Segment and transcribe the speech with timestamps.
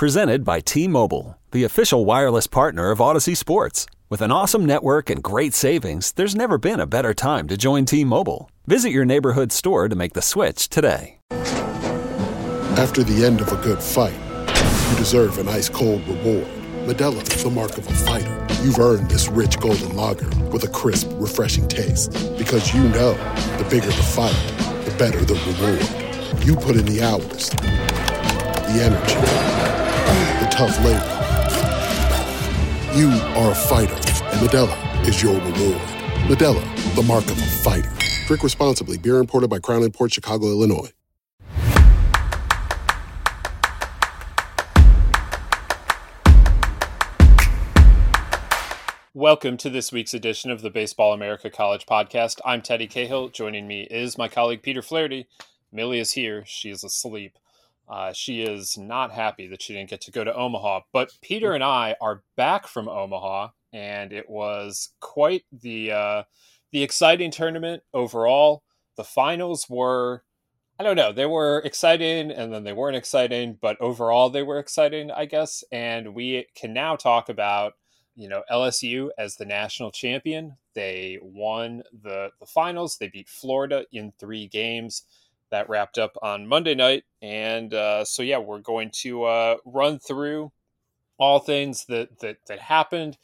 [0.00, 3.84] Presented by T Mobile, the official wireless partner of Audacy Sports.
[4.08, 7.84] With an awesome network and great savings, there's never been a better time to join
[7.84, 8.50] T Mobile.
[8.66, 11.18] Visit your neighborhood store to make the switch today.
[12.80, 14.14] After the end of a good fight,
[14.90, 16.46] you deserve an ice cold reward.
[16.86, 18.46] Modelo is the mark of a fighter.
[18.62, 22.12] You've earned this rich golden lager with a crisp, refreshing taste.
[22.38, 23.12] Because you know
[23.58, 24.32] the bigger the fight,
[24.86, 26.42] the better the reward.
[26.46, 29.79] You put in the hours, the energy,
[30.40, 31.16] the tough labor.
[32.98, 35.80] You are a fighter, and Modelo is your reward.
[36.26, 37.92] Modelo, the mark of a fighter.
[38.26, 38.98] Drink responsibly.
[38.98, 40.90] Beer imported by Crown Port Chicago, Illinois.
[49.12, 52.38] Welcome to this week's edition of the Baseball America College Podcast.
[52.44, 53.28] I'm Teddy Cahill.
[53.28, 55.26] Joining me is my colleague Peter Flaherty.
[55.72, 56.44] Millie is here.
[56.46, 57.36] She is asleep.
[57.90, 60.82] Uh, she is not happy that she didn't get to go to Omaha.
[60.92, 66.22] But Peter and I are back from Omaha, and it was quite the uh,
[66.70, 68.62] the exciting tournament overall.
[68.96, 70.22] The finals were,
[70.78, 74.60] I don't know, they were exciting, and then they weren't exciting, but overall they were
[74.60, 75.64] exciting, I guess.
[75.72, 77.74] And we can now talk about
[78.14, 80.56] you know LSU as the national champion.
[80.74, 82.98] They won the the finals.
[82.98, 85.02] They beat Florida in three games.
[85.50, 89.98] That wrapped up on Monday night, and uh, so yeah, we're going to uh, run
[89.98, 90.52] through
[91.18, 93.18] all things that that that happened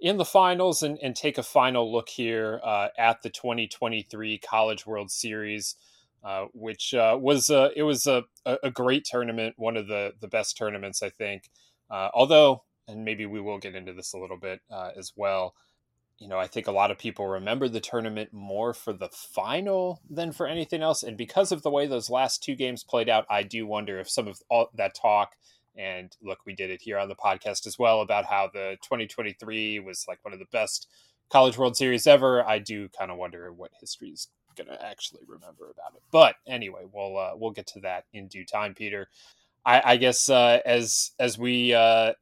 [0.00, 4.86] in the finals and, and take a final look here uh, at the 2023 College
[4.86, 5.76] World Series.
[6.24, 10.28] Uh, which uh, was uh, it was a, a great tournament, one of the the
[10.28, 11.50] best tournaments I think.
[11.90, 15.54] Uh, although and maybe we will get into this a little bit uh, as well.
[16.22, 20.00] You know, I think a lot of people remember the tournament more for the final
[20.08, 21.02] than for anything else.
[21.02, 24.08] And because of the way those last two games played out, I do wonder if
[24.08, 25.32] some of all that talk
[25.76, 29.80] and look, we did it here on the podcast as well about how the 2023
[29.80, 30.86] was like one of the best
[31.28, 32.46] College World Series ever.
[32.46, 36.02] I do kind of wonder what history is going to actually remember about it.
[36.12, 39.08] But anyway, we'll uh, we'll get to that in due time, Peter.
[39.64, 42.12] I, I guess uh, as as we uh,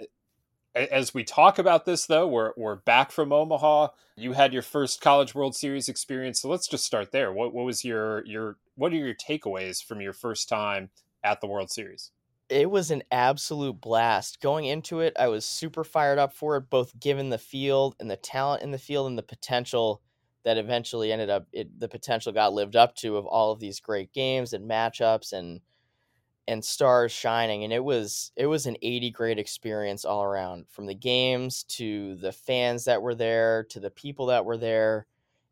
[0.75, 3.89] as we talk about this, though, we're we're back from Omaha.
[4.17, 7.33] You had your first College World Series experience, so let's just start there.
[7.33, 10.91] What what was your your what are your takeaways from your first time
[11.25, 12.13] at the World Series?
[12.49, 14.41] It was an absolute blast.
[14.41, 18.11] Going into it, I was super fired up for it, both given the field and
[18.11, 20.03] the talent in the field and the potential
[20.45, 23.81] that eventually ended up it, the potential got lived up to of all of these
[23.81, 25.61] great games and matchups and
[26.51, 30.87] and stars shining and it was it was an 80 great experience all around from
[30.87, 35.07] the games to the fans that were there to the people that were there.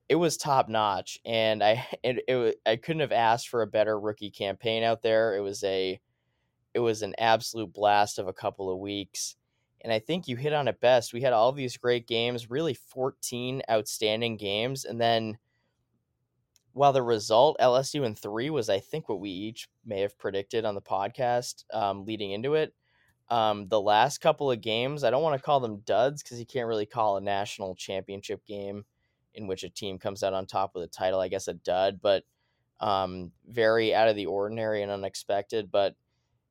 [0.08, 3.98] It was top notch and i it, it i couldn't have asked for a better
[3.98, 5.36] rookie campaign out there.
[5.36, 6.00] It was a
[6.74, 9.36] it was an absolute blast of a couple of weeks
[9.82, 11.12] and i think you hit on it best.
[11.12, 15.38] We had all these great games really 14 outstanding games and then
[16.78, 20.64] while the result LSU in three was, I think, what we each may have predicted
[20.64, 22.72] on the podcast um, leading into it.
[23.28, 26.46] Um, the last couple of games, I don't want to call them duds because you
[26.46, 28.84] can't really call a national championship game
[29.34, 31.98] in which a team comes out on top with a title, I guess, a dud,
[32.00, 32.22] but
[32.78, 35.72] um, very out of the ordinary and unexpected.
[35.72, 35.96] But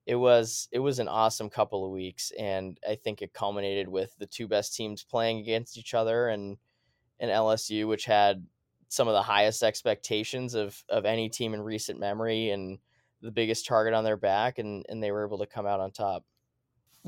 [0.06, 4.14] it was it was an awesome couple of weeks, and I think it culminated with
[4.20, 6.58] the two best teams playing against each other and
[7.18, 8.46] and LSU, which had
[8.90, 12.80] some of the highest expectations of of any team in recent memory and
[13.22, 15.92] the biggest target on their back and and they were able to come out on
[15.92, 16.24] top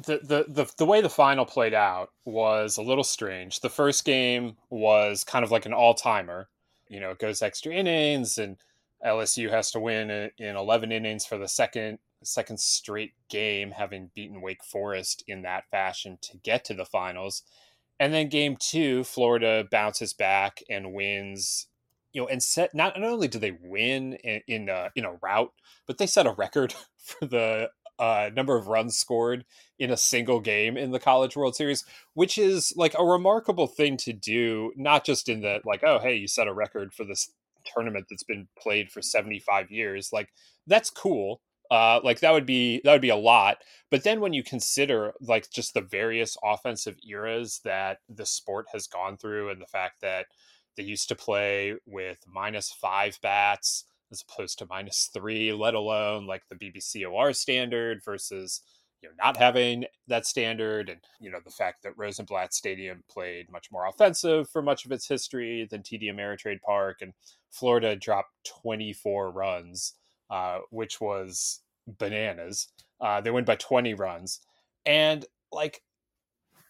[0.05, 3.59] the, the the the way the final played out was a little strange.
[3.59, 6.47] The first game was kind of like an all timer.
[6.87, 8.57] You know, it goes extra innings, and
[9.05, 14.41] LSU has to win in 11 innings for the second second straight game, having beaten
[14.41, 17.43] Wake Forest in that fashion to get to the finals.
[17.99, 21.67] And then game two, Florida bounces back and wins
[22.13, 25.13] you know, and set not, not only do they win in in a, in a
[25.21, 25.53] route,
[25.87, 29.45] but they set a record for the uh, number of runs scored
[29.77, 31.83] in a single game in the College World Series,
[32.13, 34.71] which is like a remarkable thing to do.
[34.75, 37.31] Not just in that, like, oh, hey, you set a record for this
[37.65, 40.09] tournament that's been played for seventy five years.
[40.13, 40.29] Like,
[40.65, 41.41] that's cool.
[41.69, 43.57] Uh, like that would be that would be a lot.
[43.91, 48.87] But then when you consider like just the various offensive eras that the sport has
[48.87, 50.27] gone through, and the fact that
[50.77, 56.25] they used to play with minus five bats as opposed to minus three, let alone
[56.25, 58.61] like the BBCOR standard versus
[59.01, 63.51] you know not having that standard and you know the fact that Rosenblatt Stadium played
[63.51, 67.13] much more offensive for much of its history than TD Ameritrade Park and
[67.51, 69.93] Florida dropped 24 runs
[70.29, 72.67] uh, which was bananas.
[73.01, 74.41] Uh, they win by 20 runs.
[74.85, 75.81] And like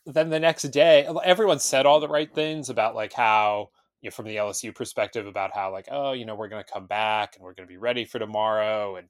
[0.06, 3.70] then the next day, everyone said all the right things about like how
[4.02, 6.72] you know, from the LSU perspective about how like oh you know we're going to
[6.72, 9.08] come back and we're going to be ready for tomorrow and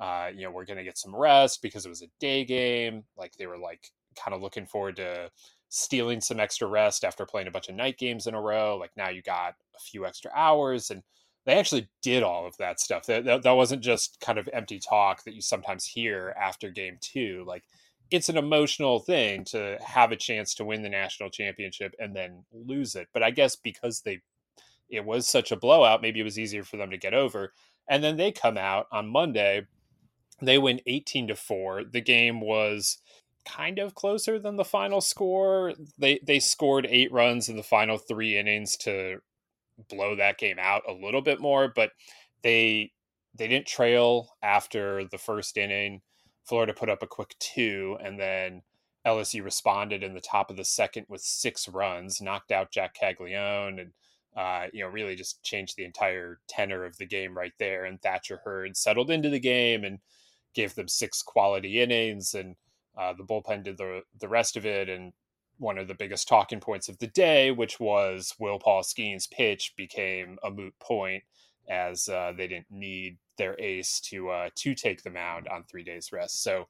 [0.00, 3.04] uh, you know we're going to get some rest because it was a day game.
[3.16, 5.30] Like they were like kind of looking forward to
[5.68, 8.76] stealing some extra rest after playing a bunch of night games in a row.
[8.78, 11.02] Like now you got a few extra hours and
[11.44, 13.06] they actually did all of that stuff.
[13.06, 16.98] That, that, that wasn't just kind of empty talk that you sometimes hear after game
[17.00, 17.44] two.
[17.46, 17.64] Like
[18.10, 22.44] it's an emotional thing to have a chance to win the national championship and then
[22.52, 23.08] lose it.
[23.12, 24.20] But I guess because they
[24.88, 27.52] it was such a blowout, maybe it was easier for them to get over.
[27.88, 29.66] And then they come out on Monday,
[30.40, 31.84] they win 18 to 4.
[31.84, 32.98] The game was
[33.44, 35.74] kind of closer than the final score.
[35.98, 39.18] They they scored 8 runs in the final 3 innings to
[39.88, 41.92] blow that game out a little bit more, but
[42.42, 42.92] they
[43.34, 46.02] they didn't trail after the first inning
[46.48, 48.62] Florida put up a quick two, and then
[49.06, 53.80] LSU responded in the top of the second with six runs, knocked out Jack Caglianone,
[53.80, 53.92] and
[54.36, 57.84] uh, you know really just changed the entire tenor of the game right there.
[57.84, 59.98] And Thatcher Hurd settled into the game and
[60.54, 62.56] gave them six quality innings, and
[62.96, 64.88] uh, the bullpen did the the rest of it.
[64.88, 65.12] And
[65.58, 69.74] one of the biggest talking points of the day, which was Will Paul Skenes' pitch,
[69.76, 71.24] became a moot point
[71.68, 75.84] as uh, they didn't need their ace to uh, to take the mound on three
[75.84, 76.42] days rest.
[76.42, 76.68] So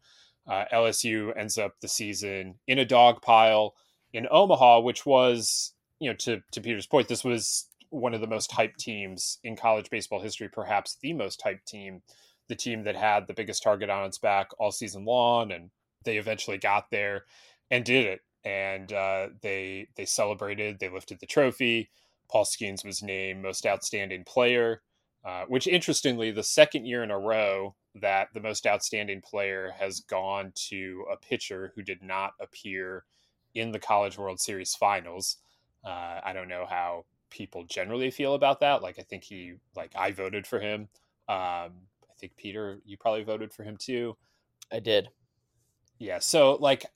[0.49, 3.75] uh, LSU ends up the season in a dog pile
[4.13, 8.27] in Omaha, which was you know to to Peter's point, this was one of the
[8.27, 12.03] most hyped teams in college baseball history, perhaps the most hyped team,
[12.49, 15.71] the team that had the biggest target on its back all season long, and
[16.05, 17.25] they eventually got there
[17.71, 18.21] and did it.
[18.45, 21.91] And uh, they they celebrated, they lifted the trophy.
[22.31, 24.83] Paul Skenes was named most outstanding player.
[25.25, 30.01] Uh, which interestingly, the second year in a row that the most outstanding player has
[30.01, 33.05] gone to a pitcher who did not appear
[33.53, 35.39] in the College World Series finals.
[35.85, 38.81] Uh, I don't know how people generally feel about that.
[38.81, 40.83] Like, I think he, like, I voted for him.
[41.29, 41.73] Um,
[42.09, 44.17] I think Peter, you probably voted for him too.
[44.73, 45.09] I did.
[45.99, 46.21] Yeah.
[46.21, 46.87] So, like,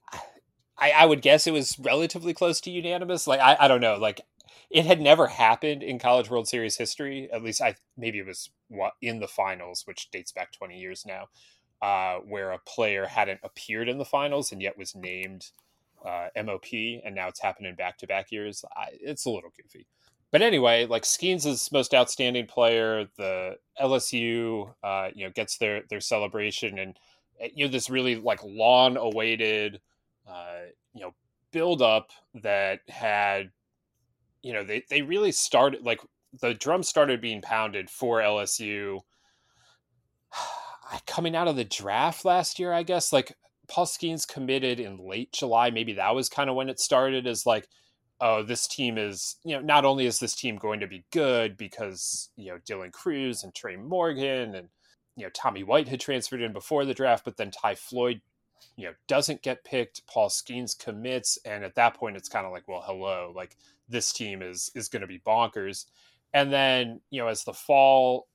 [0.78, 3.26] I, I would guess it was relatively close to unanimous.
[3.26, 3.96] Like, I, I don't know.
[3.96, 4.20] Like,
[4.70, 7.28] it had never happened in College World Series history.
[7.32, 8.50] At least I maybe it was
[9.00, 11.28] in the finals, which dates back 20 years now,
[11.80, 15.50] uh, where a player hadn't appeared in the finals and yet was named
[16.04, 16.72] uh, MOP,
[17.04, 18.64] and now it's happened in back to back years.
[18.76, 19.86] I, it's a little goofy.
[20.30, 23.06] But anyway, like Skenes is most outstanding player.
[23.18, 26.98] The LSU, uh, you know, gets their their celebration, and
[27.40, 29.80] eh, you know this really like long awaited,
[30.26, 30.62] uh,
[30.94, 31.14] you know,
[31.52, 32.10] build up
[32.42, 33.50] that had
[34.42, 36.00] you know, they, they really started like
[36.40, 39.00] the drums started being pounded for LSU
[41.06, 43.12] coming out of the draft last year, I guess.
[43.12, 43.36] Like
[43.68, 45.70] Paul Skenes committed in late July.
[45.70, 47.68] Maybe that was kind of when it started as like,
[48.20, 51.56] oh, this team is, you know, not only is this team going to be good
[51.56, 54.68] because, you know, Dylan Crews and Trey Morgan and,
[55.16, 58.20] you know, Tommy White had transferred in before the draft, but then Ty Floyd,
[58.76, 60.06] you know, doesn't get picked.
[60.06, 61.38] Paul Skenes commits.
[61.44, 63.32] And at that point, it's kind of like, well, hello.
[63.34, 63.56] Like
[63.88, 65.86] this team is is going to be bonkers.
[66.34, 68.26] And then you know as the fall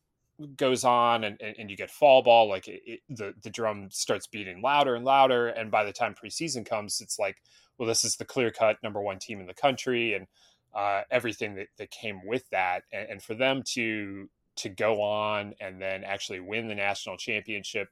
[0.56, 3.90] goes on and, and, and you get fall ball, like it, it, the the drum
[3.92, 5.48] starts beating louder and louder.
[5.48, 7.42] And by the time preseason comes, it's like,
[7.78, 10.28] well, this is the clear cut number one team in the country, and
[10.76, 12.84] uh, everything that, that came with that.
[12.92, 17.90] And, and for them to to go on and then actually win the national championship,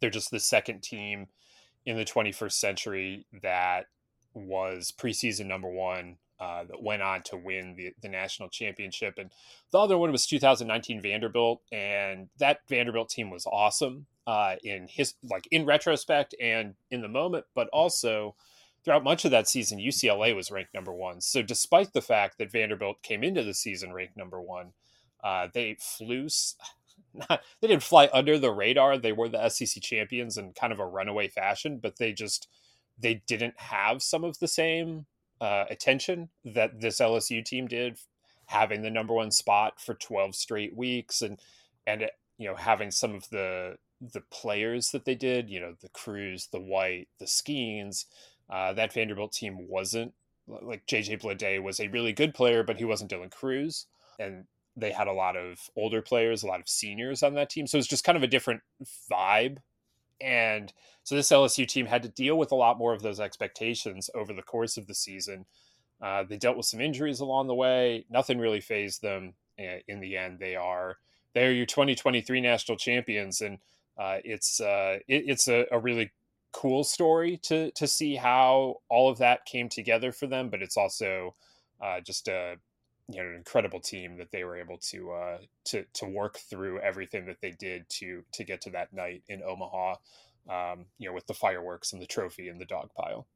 [0.00, 1.26] they're just the second team
[1.86, 3.86] in the 21st century that
[4.34, 9.18] was preseason number one uh, that went on to win the, the national championship.
[9.18, 9.30] And
[9.72, 15.14] the other one was 2019 Vanderbilt, and that Vanderbilt team was awesome uh, in his
[15.28, 18.34] like in retrospect and in the moment, but also
[18.84, 21.20] throughout much of that season, UCLA was ranked number one.
[21.20, 24.72] So despite the fact that Vanderbilt came into the season ranked number one,
[25.22, 26.28] uh, they flew.
[27.14, 28.98] Not, they didn't fly under the radar.
[28.98, 32.48] They were the SEC champions in kind of a runaway fashion, but they just
[32.98, 35.06] they didn't have some of the same
[35.40, 37.98] uh, attention that this LSU team did,
[38.46, 41.38] having the number one spot for 12 straight weeks, and
[41.86, 42.06] and
[42.38, 46.48] you know having some of the the players that they did, you know the Crews,
[46.52, 48.06] the White, the Skenes.
[48.48, 50.12] Uh, that Vanderbilt team wasn't
[50.48, 53.86] like JJ Bleday was a really good player, but he wasn't Dylan Crews,
[54.18, 54.44] and
[54.80, 57.78] they had a lot of older players, a lot of seniors on that team, so
[57.78, 58.62] it's just kind of a different
[59.10, 59.58] vibe
[60.20, 60.72] and
[61.02, 64.32] so this LSU team had to deal with a lot more of those expectations over
[64.32, 65.46] the course of the season.
[66.00, 68.04] Uh, they dealt with some injuries along the way.
[68.10, 69.34] Nothing really phased them.
[69.88, 70.96] In the end, they are
[71.34, 73.58] they are your 2023 national champions, and
[73.98, 76.10] uh, it's uh, it, it's a, a, really
[76.52, 80.78] cool story to to see how all of that came together for them, but it's
[80.78, 81.34] also
[81.78, 82.56] uh, just a
[83.12, 86.80] you know an incredible team that they were able to uh, to to work through
[86.80, 89.96] everything that they did to to get to that night in Omaha.
[90.48, 93.26] Um, you know, with the fireworks and the trophy and the dog pile.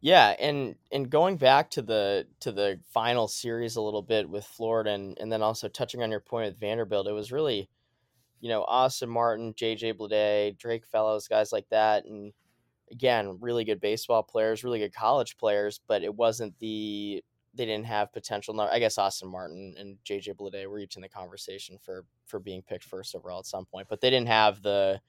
[0.00, 4.44] Yeah, and and going back to the to the final series a little bit with
[4.44, 7.68] Florida, and and then also touching on your point with Vanderbilt, it was really,
[8.40, 9.94] you know, Austin Martin, J.J.
[9.94, 12.32] Bleday, Drake Fellows, guys like that, and
[12.90, 17.22] again, really good baseball players, really good college players, but it wasn't the
[17.54, 18.54] they didn't have potential.
[18.54, 22.40] No, I guess Austin Martin and JJ Bleday were each in the conversation for for
[22.40, 25.00] being picked first overall at some point, but they didn't have the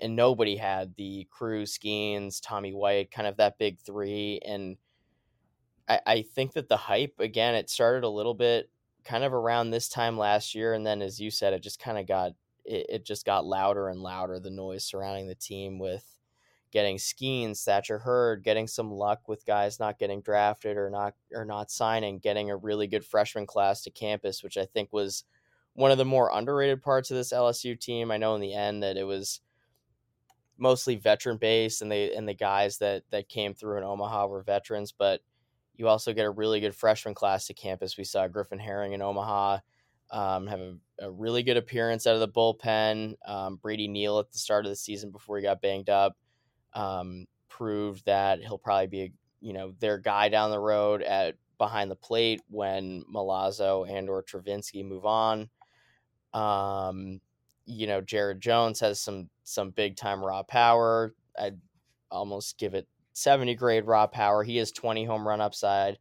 [0.00, 4.40] and nobody had the Crews, Skenes, Tommy White, kind of that big three.
[4.44, 4.76] And
[5.88, 8.70] I, I think that the hype again, it started a little bit
[9.04, 11.98] kind of around this time last year, and then as you said, it just kind
[11.98, 12.32] of got
[12.64, 14.40] it, it just got louder and louder.
[14.40, 16.06] The noise surrounding the team with
[16.72, 21.44] getting Skenes, Thatcher Hurd, getting some luck with guys not getting drafted or not or
[21.44, 25.24] not signing, getting a really good freshman class to campus, which I think was
[25.74, 28.10] one of the more underrated parts of this LSU team.
[28.10, 29.40] I know in the end that it was
[30.58, 34.42] mostly veteran based and they and the guys that that came through in Omaha were
[34.42, 35.20] veterans, but
[35.74, 37.98] you also get a really good freshman class to campus.
[37.98, 39.58] We saw Griffin Herring in Omaha
[40.10, 43.14] um, have a, a, really good appearance out of the bullpen.
[43.26, 46.16] Um, Brady Neal at the start of the season before he got banged up
[46.74, 51.90] um, proved that he'll probably be you know their guy down the road at behind
[51.90, 55.48] the plate when Milazzo and or Travinski move on.
[56.32, 57.20] Um,
[57.66, 61.14] you know, Jared Jones has some some big time raw power.
[61.38, 61.58] I'd
[62.10, 64.42] almost give it 70 grade raw power.
[64.42, 65.98] He has 20 home run upside.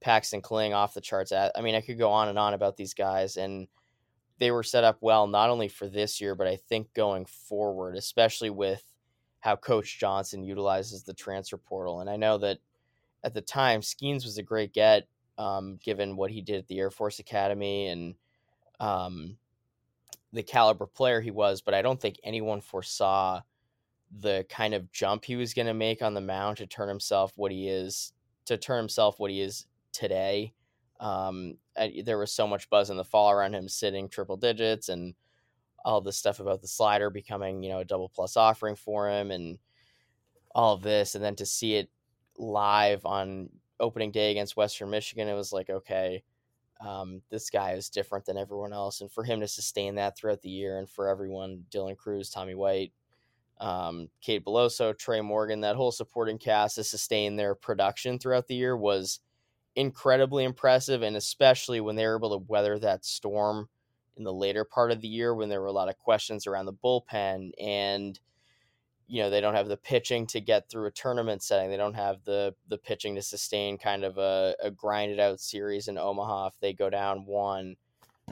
[0.00, 1.32] Paxton Kling off the charts.
[1.32, 3.68] I mean, I could go on and on about these guys, and
[4.38, 7.96] they were set up well not only for this year, but I think going forward,
[7.96, 8.82] especially with
[9.42, 12.00] how Coach Johnson utilizes the transfer portal.
[12.00, 12.58] And I know that
[13.24, 16.78] at the time, Skenes was a great get, um, given what he did at the
[16.78, 18.14] Air Force Academy and
[18.78, 19.36] um,
[20.32, 21.60] the caliber player he was.
[21.60, 23.40] But I don't think anyone foresaw
[24.20, 27.32] the kind of jump he was going to make on the mound to turn himself
[27.36, 28.12] what he is
[28.44, 30.52] to turn himself what he is today.
[31.00, 34.88] Um, I, there was so much buzz in the fall around him sitting triple digits
[34.88, 35.14] and
[35.84, 39.30] all the stuff about the slider becoming, you know, a double plus offering for him
[39.30, 39.58] and
[40.54, 41.14] all of this.
[41.14, 41.90] And then to see it
[42.38, 43.48] live on
[43.80, 46.22] opening day against Western Michigan, it was like, okay,
[46.80, 49.00] um, this guy is different than everyone else.
[49.00, 52.54] And for him to sustain that throughout the year and for everyone, Dylan Crews, Tommy
[52.54, 52.92] White,
[53.60, 58.56] um, Cade Beloso, Trey Morgan, that whole supporting cast to sustain their production throughout the
[58.56, 59.20] year was
[59.76, 61.02] incredibly impressive.
[61.02, 63.68] And especially when they were able to weather that storm
[64.16, 66.66] in the later part of the year when there were a lot of questions around
[66.66, 68.18] the bullpen and
[69.06, 71.70] you know they don't have the pitching to get through a tournament setting.
[71.70, 75.88] They don't have the the pitching to sustain kind of a, a grinded out series
[75.88, 77.76] in omaha if they go down one.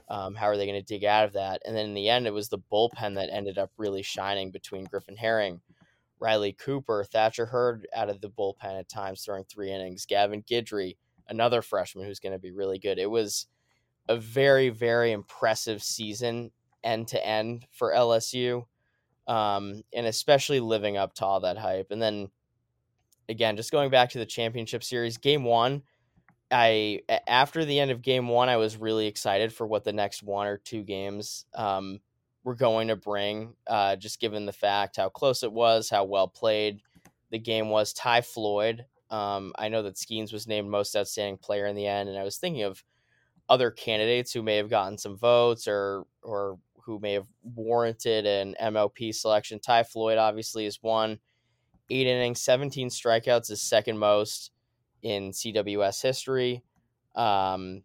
[0.09, 1.61] Um, how are they going to dig out of that?
[1.65, 4.85] And then in the end it was the bullpen that ended up really shining between
[4.85, 5.61] griffin herring
[6.21, 10.97] riley cooper thatcher hurd out of the bullpen at times throwing three innings gavin guidry
[11.31, 12.99] another freshman who's going to be really good.
[12.99, 13.47] It was
[14.11, 16.50] a very very impressive season
[16.83, 18.64] end to end for LSU,
[19.26, 21.90] um, and especially living up to all that hype.
[21.90, 22.29] And then
[23.29, 25.83] again, just going back to the championship series, game one.
[26.52, 30.25] I after the end of game one, I was really excited for what the next
[30.25, 32.00] one or two games um,
[32.43, 33.55] were going to bring.
[33.69, 36.83] Uh, just given the fact how close it was, how well played
[37.31, 37.93] the game was.
[37.93, 42.09] Ty Floyd, um, I know that Skenes was named most outstanding player in the end,
[42.09, 42.83] and I was thinking of
[43.50, 48.54] other candidates who may have gotten some votes or or who may have warranted an
[48.62, 49.59] MLP selection.
[49.59, 51.19] Ty Floyd obviously is one.
[51.90, 54.52] Eight innings, 17 strikeouts is second most
[55.02, 56.62] in CWS history.
[57.16, 57.83] Um,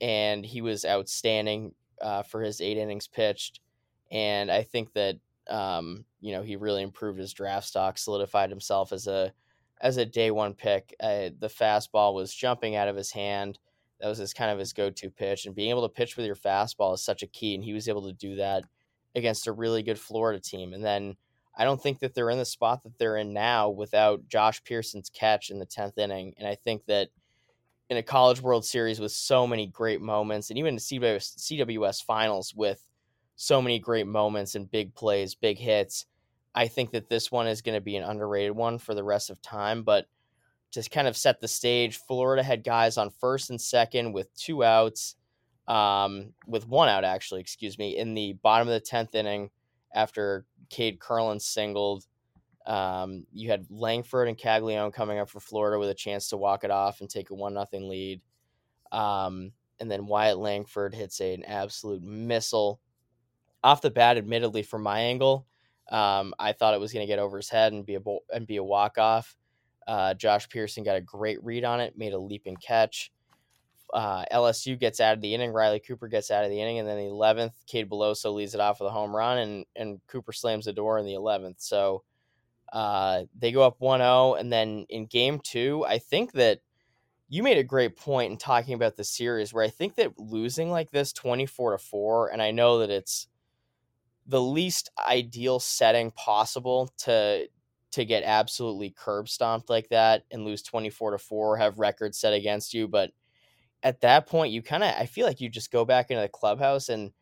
[0.00, 3.60] and he was outstanding uh, for his eight innings pitched.
[4.10, 5.16] And I think that
[5.50, 9.32] um, you know he really improved his draft stock, solidified himself as a
[9.80, 10.94] as a day one pick.
[11.00, 13.58] Uh, the fastball was jumping out of his hand
[14.00, 16.36] that was his kind of his go-to pitch and being able to pitch with your
[16.36, 18.64] fastball is such a key and he was able to do that
[19.14, 21.16] against a really good Florida team and then
[21.56, 25.10] I don't think that they're in the spot that they're in now without Josh Pearson's
[25.10, 27.08] catch in the 10th inning and I think that
[27.90, 32.04] in a college world series with so many great moments and even the CWS, CWS
[32.04, 32.86] finals with
[33.36, 36.06] so many great moments and big plays big hits
[36.54, 39.30] I think that this one is going to be an underrated one for the rest
[39.30, 40.06] of time but
[40.72, 41.96] to kind of set the stage.
[41.96, 45.16] Florida had guys on first and second with two outs,
[45.66, 49.50] um, with one out actually, excuse me, in the bottom of the tenth inning
[49.94, 52.06] after Cade Kurland singled.
[52.66, 56.64] Um, you had Langford and Caglianone coming up for Florida with a chance to walk
[56.64, 58.20] it off and take a one nothing lead.
[58.92, 62.80] Um, and then Wyatt Langford hits a, an absolute missile
[63.64, 64.18] off the bat.
[64.18, 65.46] Admittedly, from my angle,
[65.90, 68.00] um, I thought it was going to get over his head and be a
[68.34, 69.36] and be a walk off.
[69.88, 73.10] Uh, Josh Pearson got a great read on it, made a leaping catch.
[73.92, 75.50] Uh, LSU gets out of the inning.
[75.50, 78.60] Riley Cooper gets out of the inning, and then the eleventh, Cade Beloso leads it
[78.60, 81.60] off with a home run, and and Cooper slams the door in the eleventh.
[81.60, 82.04] So
[82.70, 86.60] uh, they go up 1-0, and then in game two, I think that
[87.28, 90.70] you made a great point in talking about the series where I think that losing
[90.70, 93.28] like this 24 to 4 and I know that it's
[94.26, 97.48] the least ideal setting possible to
[97.90, 102.32] to get absolutely curb stomped like that and lose 24 to 4 have records set
[102.32, 103.10] against you but
[103.82, 106.28] at that point you kind of I feel like you just go back into the
[106.28, 107.12] clubhouse and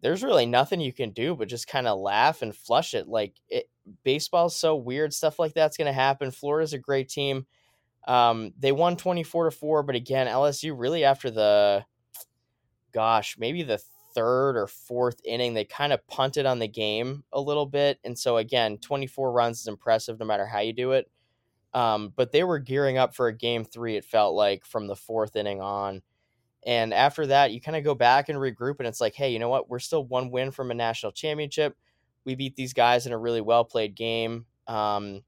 [0.00, 3.34] there's really nothing you can do but just kind of laugh and flush it like
[3.48, 3.68] it
[4.04, 7.46] baseball's so weird stuff like that's going to happen Florida's a great team
[8.08, 11.84] um, they won 24 to 4 but again LSU really after the
[12.92, 13.82] gosh maybe the
[14.16, 18.00] third or fourth inning, they kind of punted on the game a little bit.
[18.02, 21.10] And so, again, 24 runs is impressive no matter how you do it.
[21.74, 24.96] Um, but they were gearing up for a game three, it felt like, from the
[24.96, 26.00] fourth inning on.
[26.64, 29.38] And after that, you kind of go back and regroup, and it's like, hey, you
[29.38, 29.68] know what?
[29.68, 31.76] We're still one win from a national championship.
[32.24, 34.46] We beat these guys in a really well played game.
[34.66, 35.20] Um,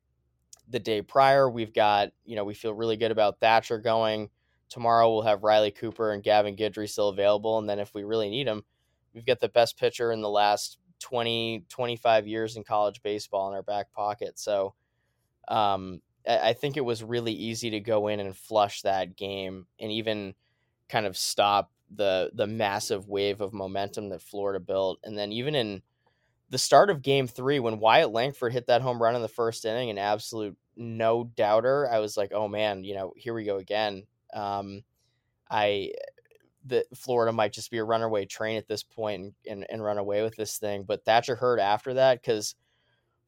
[0.70, 4.30] the day prior, we've got, you know, we feel really good about Thatcher going.
[4.70, 7.58] Tomorrow, we'll have Riley Cooper and Gavin Guidry still available.
[7.58, 8.64] And then if we really need them,
[9.14, 13.54] we've got the best pitcher in the last 20, 25 years in college baseball in
[13.54, 14.38] our back pocket.
[14.38, 14.74] So
[15.48, 19.90] um, I think it was really easy to go in and flush that game and
[19.90, 20.34] even
[20.88, 24.98] kind of stop the the massive wave of momentum that Florida built.
[25.04, 25.82] And then even in
[26.50, 29.64] the start of game three, when Wyatt Langford hit that home run in the first
[29.64, 33.56] inning, an absolute no doubter, I was like, oh man, you know, here we go
[33.56, 34.04] again.
[34.34, 34.82] Um,
[35.50, 35.92] I
[36.66, 39.98] that Florida might just be a runaway train at this point and, and, and run
[39.98, 40.82] away with this thing.
[40.82, 42.54] But Thatcher Hurd after that, because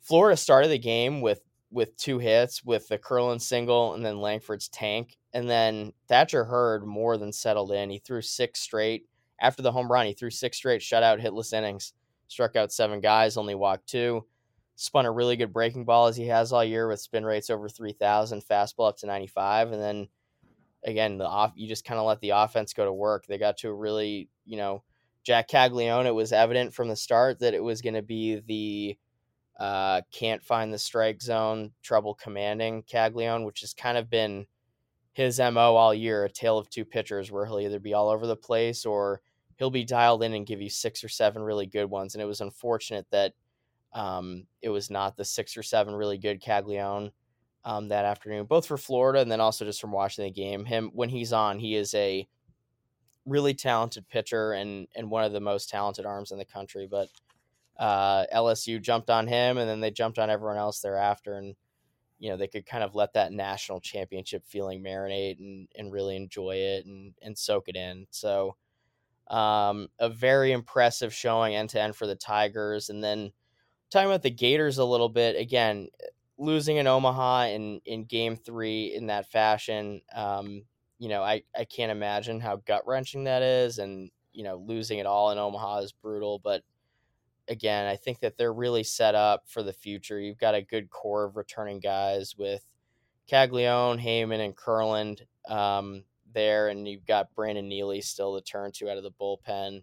[0.00, 1.40] Florida started the game with
[1.70, 5.16] with two hits with the Kurland single and then Langford's tank.
[5.32, 7.90] And then Thatcher Hurd more than settled in.
[7.90, 9.06] He threw six straight
[9.40, 10.06] after the home run.
[10.06, 11.92] He threw six straight shutout hitless innings,
[12.26, 14.26] struck out seven guys, only walked two.
[14.74, 17.68] Spun a really good breaking ball as he has all year with spin rates over
[17.68, 19.72] 3,000, fastball up to 95.
[19.72, 20.08] And then
[20.84, 23.26] again, the off you just kind of let the offense go to work.
[23.26, 24.82] They got to a really, you know,
[25.24, 26.06] Jack Caglianone.
[26.06, 28.98] It was evident from the start that it was going to be the
[29.62, 34.46] uh, can't find the strike zone, trouble commanding Caglianone, which has kind of been
[35.12, 36.24] his mo all year.
[36.24, 39.20] A tale of two pitchers, where he'll either be all over the place or
[39.56, 42.14] he'll be dialed in and give you six or seven really good ones.
[42.14, 43.34] And it was unfortunate that
[43.92, 47.10] um, it was not the six or seven really good Caglianone
[47.64, 50.64] um, that afternoon, both for Florida and then also just from watching the game.
[50.64, 52.26] Him when he's on, he is a
[53.26, 56.88] really talented pitcher and and one of the most talented arms in the country.
[56.90, 57.08] But
[57.78, 61.54] uh, LSU jumped on him, and then they jumped on everyone else thereafter, and
[62.18, 66.16] you know they could kind of let that national championship feeling marinate and and really
[66.16, 68.06] enjoy it and and soak it in.
[68.10, 68.56] So.
[69.28, 73.30] Um, a very impressive showing end to end for the Tigers, and then
[73.88, 75.86] talking about the Gators a little bit again
[76.40, 80.62] losing in Omaha in in Game Three in that fashion, um,
[80.98, 84.98] you know, I I can't imagine how gut wrenching that is, and you know, losing
[84.98, 86.38] it all in Omaha is brutal.
[86.38, 86.62] But
[87.48, 90.18] again, I think that they're really set up for the future.
[90.18, 92.64] You've got a good core of returning guys with
[93.30, 98.90] Caglianone, Heyman, and Kurland um, there, and you've got Brandon Neely still to turn to
[98.90, 99.82] out of the bullpen,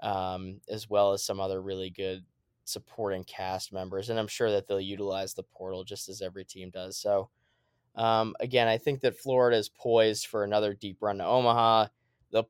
[0.00, 2.24] um, as well as some other really good
[2.68, 6.70] supporting cast members, and I'm sure that they'll utilize the portal just as every team
[6.70, 6.96] does.
[6.96, 7.30] So,
[7.96, 11.86] um, again, I think that Florida is poised for another deep run to Omaha.
[12.30, 12.48] They'll,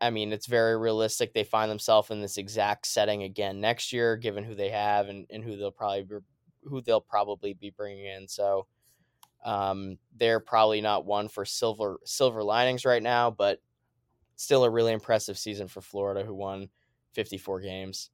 [0.00, 1.32] I mean, it's very realistic.
[1.32, 5.26] They find themselves in this exact setting again next year, given who they have and,
[5.30, 6.16] and who they'll probably be,
[6.64, 8.28] who they'll probably be bringing in.
[8.28, 8.66] So,
[9.44, 13.60] um, they're probably not one for silver silver linings right now, but
[14.36, 16.68] still a really impressive season for Florida, who won
[17.12, 18.10] 54 games.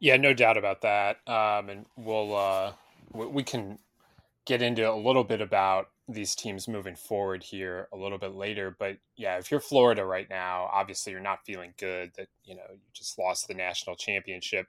[0.00, 1.18] Yeah, no doubt about that.
[1.26, 2.72] Um, and we'll uh,
[3.12, 3.78] we can
[4.46, 8.74] get into a little bit about these teams moving forward here a little bit later.
[8.78, 12.62] But yeah, if you're Florida right now, obviously you're not feeling good that you know
[12.70, 14.66] you just lost the national championship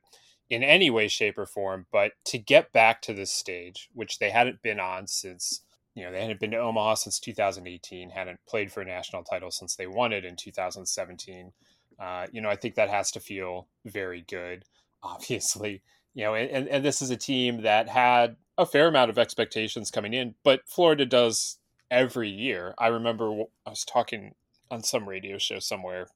[0.49, 1.85] in any way, shape, or form.
[1.91, 5.61] But to get back to this stage, which they hadn't been on since
[5.95, 9.51] you know they hadn't been to Omaha since 2018, hadn't played for a national title
[9.51, 11.53] since they won it in 2017.
[11.99, 14.65] Uh, you know, I think that has to feel very good
[15.03, 15.81] obviously,
[16.13, 19.91] you know, and, and this is a team that had a fair amount of expectations
[19.91, 21.57] coming in, but Florida does
[21.89, 22.73] every year.
[22.77, 24.35] I remember I was talking
[24.69, 26.07] on some radio show somewhere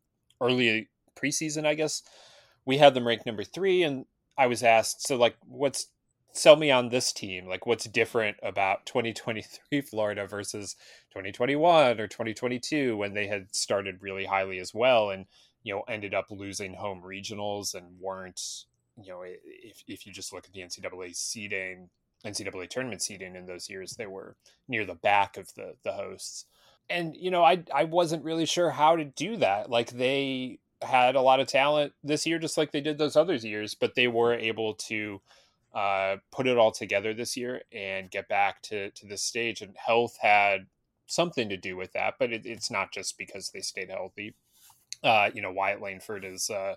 [0.41, 2.03] early preseason, I guess.
[2.65, 4.05] We had them ranked number three, and
[4.37, 5.87] I was asked, so like, what's
[6.33, 7.47] sell me on this team?
[7.47, 10.75] Like, what's different about 2023 Florida versus
[11.11, 15.25] 2021 or 2022 when they had started really highly as well, and
[15.63, 18.65] you know ended up losing home regionals and weren't,
[19.01, 21.89] you know, if if you just look at the NCAA seeding,
[22.25, 24.36] NCAA tournament seeding in those years, they were
[24.67, 26.45] near the back of the the hosts.
[26.89, 29.69] And you know, I I wasn't really sure how to do that.
[29.69, 33.36] Like they had a lot of talent this year, just like they did those other
[33.36, 35.21] years, but they were able to
[35.73, 39.62] uh, put it all together this year and get back to to this stage.
[39.62, 40.67] And health had
[41.08, 44.36] something to do with that, but it, it's not just because they stayed healthy.
[45.03, 46.75] Uh, you know, Wyatt Langford is uh,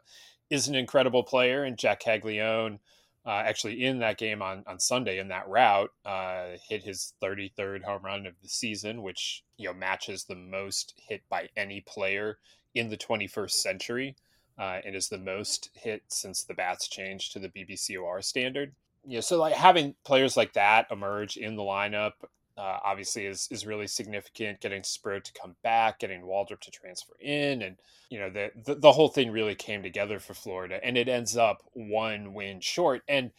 [0.51, 2.79] is an incredible player, and Jack Caglianone.
[3.25, 7.83] Uh, actually, in that game on, on Sunday, in that route, uh, hit his 33rd
[7.83, 12.39] home run of the season, which you know matches the most hit by any player
[12.75, 14.17] in the 21st century
[14.59, 18.75] uh, and is the most hit since the bats changed to the BBCOR standard.
[19.05, 22.13] Know, so like having players like that emerge in the lineup
[22.57, 24.61] uh, obviously is is really significant.
[24.61, 27.77] Getting Sproat to come back, getting Waldrep to transfer in, and
[28.11, 31.37] you know the, the the whole thing really came together for Florida, and it ends
[31.37, 33.03] up one win short.
[33.09, 33.31] And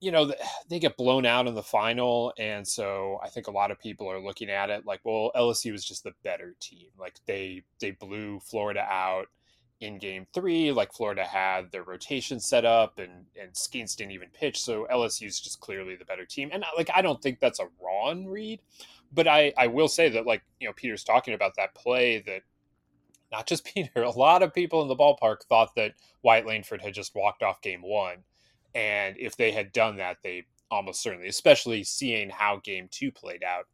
[0.00, 0.32] you know
[0.68, 4.10] they get blown out in the final, and so I think a lot of people
[4.10, 6.88] are looking at it like, well, LSU was just the better team.
[6.98, 9.28] Like they they blew Florida out
[9.84, 14.28] in game three, like Florida had their rotation set up and and Skenes didn't even
[14.30, 16.50] pitch, so LSU is just clearly the better team.
[16.52, 18.60] And like I don't think that's a wrong read,
[19.12, 22.42] but I I will say that like you know Peter's talking about that play that
[23.30, 25.92] not just Peter, a lot of people in the ballpark thought that
[26.22, 28.18] Wyatt Langford had just walked off game one,
[28.74, 33.44] and if they had done that, they almost certainly, especially seeing how game two played
[33.44, 33.66] out.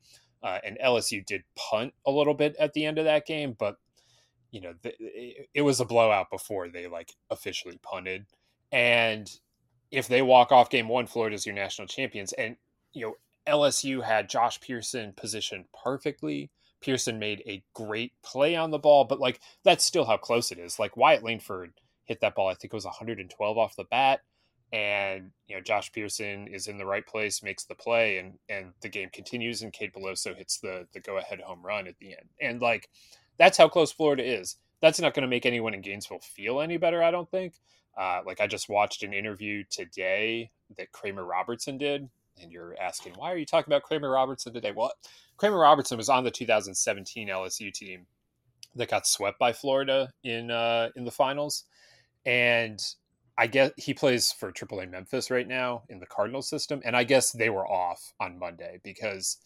[0.42, 3.76] Uh, and LSU did punt a little bit at the end of that game, but
[4.50, 8.26] you know, it, it was a blowout before they like officially punted.
[8.72, 9.30] And
[9.90, 12.32] if they walk off game one, Florida's your national champions.
[12.32, 12.56] And,
[12.92, 13.14] you know,
[13.48, 16.50] LSU had Josh Pearson positioned perfectly.
[16.80, 20.58] Pearson made a great play on the ball, but like that's still how close it
[20.58, 20.78] is.
[20.78, 21.72] Like Wyatt Langford
[22.04, 24.20] hit that ball, I think it was 112 off the bat.
[24.72, 28.72] And you know, Josh Pearson is in the right place, makes the play, and and
[28.82, 29.62] the game continues.
[29.62, 32.28] And Cade Beloso hits the the go ahead home run at the end.
[32.40, 32.88] And like
[33.40, 34.56] that's how close Florida is.
[34.82, 37.54] That's not going to make anyone in Gainesville feel any better, I don't think.
[37.98, 42.08] Uh, like I just watched an interview today that Kramer Robertson did,
[42.40, 44.72] and you're asking why are you talking about Kramer Robertson today?
[44.76, 44.92] Well,
[45.38, 48.06] Kramer Robertson was on the 2017 LSU team
[48.76, 51.64] that got swept by Florida in uh, in the finals,
[52.26, 52.78] and
[53.38, 57.04] I guess he plays for AAA Memphis right now in the Cardinal system, and I
[57.04, 59.38] guess they were off on Monday because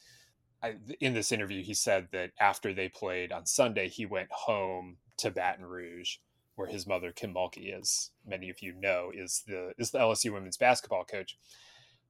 [1.01, 5.31] In this interview, he said that after they played on Sunday, he went home to
[5.31, 6.17] Baton Rouge,
[6.55, 10.33] where his mother, Kim Mulkey, as many of you know, is the is the LSU
[10.33, 11.37] women's basketball coach.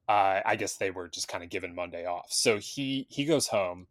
[0.07, 3.47] Uh, I guess they were just kind of given Monday off, so he he goes
[3.47, 3.87] home,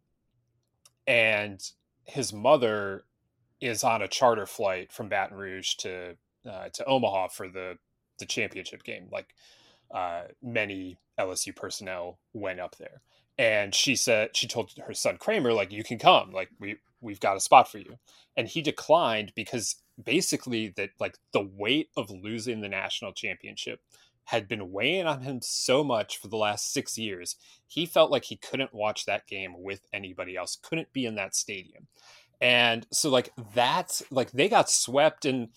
[1.05, 1.61] and
[2.05, 3.05] his mother
[3.59, 6.15] is on a charter flight from Baton Rouge to
[6.49, 7.77] uh, to Omaha for the
[8.19, 9.09] the championship game.
[9.11, 9.35] Like
[9.93, 13.01] uh, many LSU personnel went up there
[13.37, 17.19] and she said she told her son Kramer like you can come like we we've
[17.19, 17.97] got a spot for you.
[18.35, 23.79] And he declined because basically that like the weight of losing the national championship
[24.25, 27.35] had been weighing on him so much for the last 6 years
[27.67, 31.35] he felt like he couldn't watch that game with anybody else couldn't be in that
[31.35, 31.87] stadium.
[32.41, 35.49] And so like that's like they got swept and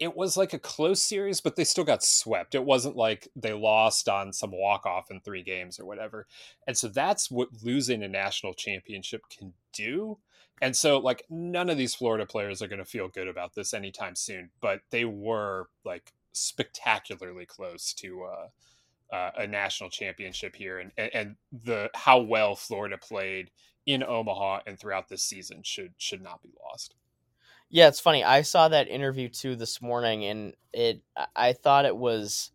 [0.00, 2.54] it was like a close series, but they still got swept.
[2.54, 6.26] It wasn't like they lost on some walk off in three games or whatever.
[6.66, 10.18] And so that's what losing a national championship can do.
[10.62, 13.74] And so, like, none of these Florida players are going to feel good about this
[13.74, 20.78] anytime soon, but they were like spectacularly close to uh, uh, a national championship here.
[20.78, 23.50] And, and, and the how well Florida played
[23.84, 26.94] in Omaha and throughout this season should should not be lost.
[27.70, 28.24] Yeah, it's funny.
[28.24, 31.02] I saw that interview too this morning, and it
[31.36, 32.50] I thought it was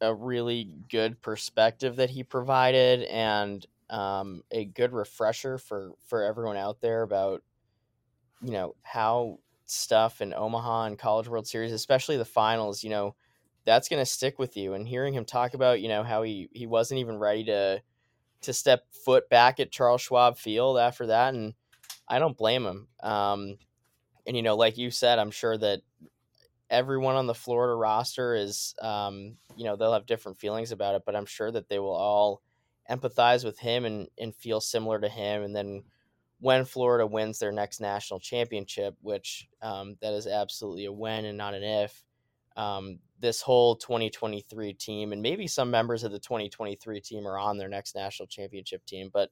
[0.00, 6.56] a really good perspective that he provided, and um, a good refresher for for everyone
[6.58, 7.42] out there about
[8.42, 13.14] you know how stuff in Omaha and College World Series, especially the finals, you know,
[13.64, 14.74] that's going to stick with you.
[14.74, 17.82] And hearing him talk about, you know, how he he wasn't even ready to
[18.42, 21.54] to step foot back at Charles Schwab Field after that, and
[22.08, 22.88] I don't blame him.
[23.02, 23.58] Um,
[24.26, 25.80] and you know, like you said, I'm sure that
[26.70, 31.02] everyone on the Florida roster is, um, you know, they'll have different feelings about it,
[31.04, 32.42] but I'm sure that they will all
[32.90, 35.42] empathize with him and, and feel similar to him.
[35.42, 35.84] And then
[36.40, 41.38] when Florida wins their next national championship, which um, that is absolutely a when and
[41.38, 42.02] not an if,
[42.56, 47.58] um, this whole 2023 team and maybe some members of the 2023 team are on
[47.58, 49.10] their next national championship team.
[49.12, 49.30] But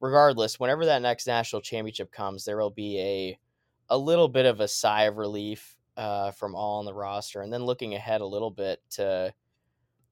[0.00, 3.38] regardless, whenever that next national championship comes, there will be a
[3.88, 7.52] a little bit of a sigh of relief uh, from all on the roster, and
[7.52, 9.32] then looking ahead a little bit to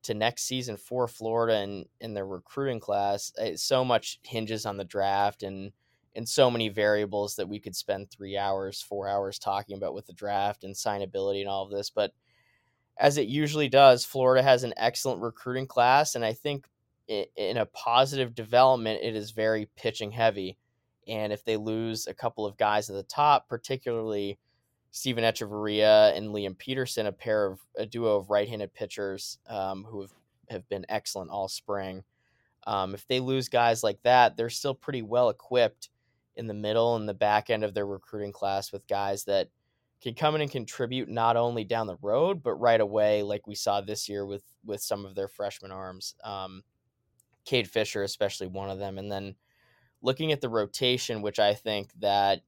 [0.04, 4.76] to next season for Florida and in their recruiting class, it, so much hinges on
[4.76, 5.72] the draft and
[6.14, 10.06] and so many variables that we could spend three hours, four hours talking about with
[10.06, 11.90] the draft and signability and all of this.
[11.90, 12.12] But
[12.96, 16.68] as it usually does, Florida has an excellent recruiting class, and I think
[17.08, 20.56] in a positive development, it is very pitching heavy.
[21.09, 24.38] And if they lose a couple of guys at the top, particularly
[24.90, 30.03] Steven Echavarria and Liam Peterson, a pair of a duo of right-handed pitchers um, who
[30.03, 30.12] have,
[30.49, 32.05] have been excellent all spring.
[32.67, 35.90] Um, if they lose guys like that, they're still pretty well equipped
[36.37, 39.49] in the middle and the back end of their recruiting class with guys that
[40.01, 43.55] can come in and contribute not only down the road but right away, like we
[43.55, 46.14] saw this year with with some of their freshman arms.
[46.25, 46.62] Um,
[47.45, 49.35] Cade Fisher, especially one of them, and then
[50.05, 52.43] looking at the rotation, which I think that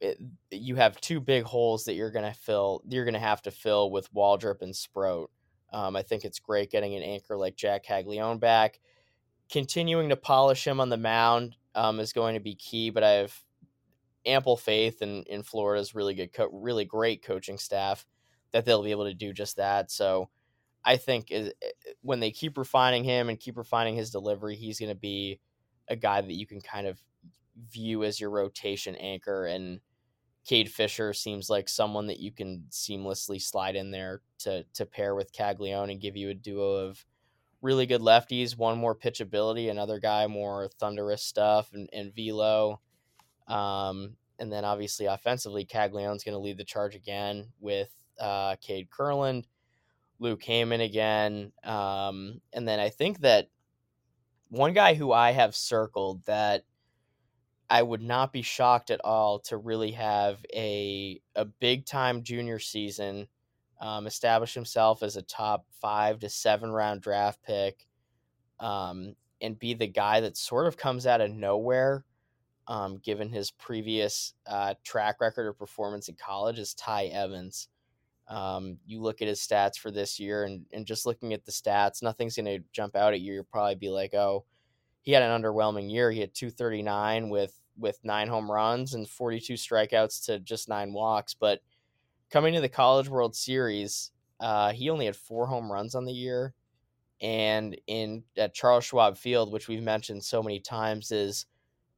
[0.00, 0.18] it,
[0.50, 2.82] you have two big holes that you're going to fill.
[2.88, 5.30] You're going to have to fill with Waldrep and Sproat.
[5.72, 8.80] Um, I think it's great getting an anchor like Jack Caglianone back.
[9.50, 13.10] Continuing to polish him on the mound um, is going to be key, but I
[13.10, 13.34] have
[14.26, 18.04] ample faith in in Florida's really good, co- really great coaching staff
[18.50, 19.92] that they'll be able to do just that.
[19.92, 20.30] So
[20.84, 24.80] I think is, eh, when they keep refining him and keep refining his delivery, he's
[24.80, 25.38] going to be
[25.88, 27.00] a guy that you can kind of
[27.70, 29.46] view as your rotation anchor.
[29.46, 29.80] And
[30.46, 35.14] Cade Fisher seems like someone that you can seamlessly slide in there to to pair
[35.14, 37.04] with Caglianone and give you a duo of
[37.62, 38.56] really good lefties.
[38.56, 42.80] One more pitchability, another guy more thunderous stuff and, and velo.
[43.48, 48.88] Um, and then obviously offensively, Caglianone's going to lead the charge again with uh, Cade
[48.90, 49.44] Kurland,
[50.18, 51.52] Luke Heyman again.
[51.64, 53.48] Um, and then I think that
[54.48, 56.64] one guy who I have circled that
[57.68, 62.58] I would not be shocked at all to really have a a big time junior
[62.58, 63.28] season,
[63.80, 67.86] um, establish himself as a top five to seven round draft pick,
[68.60, 72.04] um, and be the guy that sort of comes out of nowhere
[72.68, 77.68] um, given his previous uh, track record of performance in college, is Ty Evans.
[78.28, 81.52] Um, you look at his stats for this year, and, and just looking at the
[81.52, 83.34] stats, nothing's going to jump out at you.
[83.34, 84.44] You'll probably be like, oh,
[85.02, 86.10] he had an underwhelming year.
[86.10, 91.34] He had 239 with with nine home runs and 42 strikeouts to just nine walks.
[91.34, 91.60] But
[92.30, 94.10] coming to the College World Series,
[94.40, 96.54] uh, he only had four home runs on the year.
[97.20, 101.46] And in at Charles Schwab Field, which we've mentioned so many times, is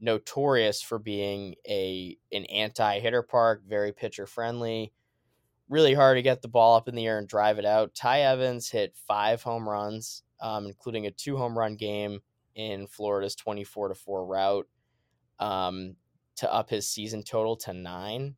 [0.01, 4.93] notorious for being a an anti hitter park, very pitcher friendly.
[5.69, 7.95] Really hard to get the ball up in the air and drive it out.
[7.95, 12.21] Ty Evans hit five home runs, um, including a two home run game
[12.55, 14.67] in Florida's twenty four to four route,
[15.39, 15.97] um,
[16.37, 18.37] to up his season total to nine.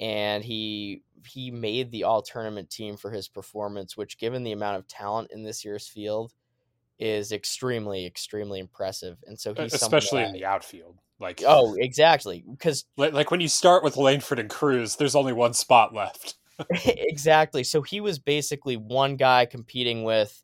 [0.00, 4.78] And he he made the all tournament team for his performance, which, given the amount
[4.78, 6.32] of talent in this year's field,
[6.98, 12.84] is extremely extremely impressive and so he's especially in the outfield like oh exactly because
[12.96, 16.36] like, like when you start with langford and crews there's only one spot left
[16.84, 20.42] exactly so he was basically one guy competing with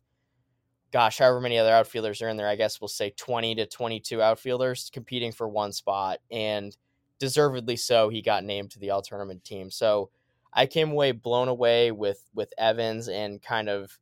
[0.91, 4.21] gosh however many other outfielders are in there i guess we'll say 20 to 22
[4.21, 6.77] outfielders competing for one spot and
[7.19, 10.09] deservedly so he got named to the all tournament team so
[10.53, 13.97] i came away blown away with with evans and kind of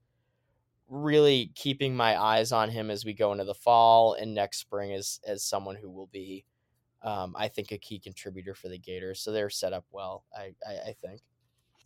[0.91, 4.91] really keeping my eyes on him as we go into the fall and next spring
[4.91, 6.43] as as someone who will be,
[7.02, 9.21] um, I think, a key contributor for the Gators.
[9.21, 10.26] So they're set up well.
[10.36, 11.21] I, I, I think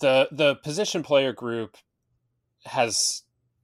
[0.02, 1.78] the the position player group
[2.66, 3.24] has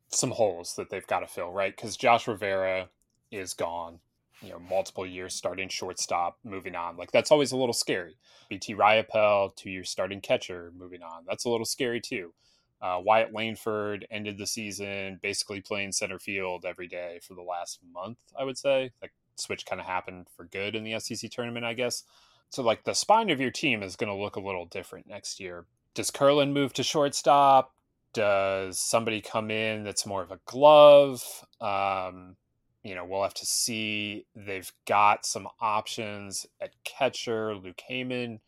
[0.09, 1.75] some holes that they've got to fill, right?
[1.75, 2.89] Because Josh Rivera
[3.31, 3.99] is gone.
[4.41, 6.97] You know, multiple years starting shortstop, moving on.
[6.97, 8.17] Like that's always a little scary.
[8.49, 11.25] BT Riopelle, two years starting catcher, moving on.
[11.27, 12.33] That's a little scary too.
[12.81, 17.79] Uh, Wyatt Langford ended the season basically playing center field every day for the last
[17.93, 18.91] month, I would say.
[19.01, 22.03] Like, switch kind of happened for good in the SEC tournament, I guess.
[22.49, 25.39] So, like, the spine of your team is going to look a little different next
[25.39, 25.65] year.
[25.93, 27.73] Does Kurland move to shortstop?
[28.13, 31.23] Does somebody come in that's more of a glove?
[31.59, 32.35] Um,
[32.83, 34.25] you know, we'll have to see.
[34.35, 37.55] They've got some options at catcher.
[37.55, 38.39] Luke Heyman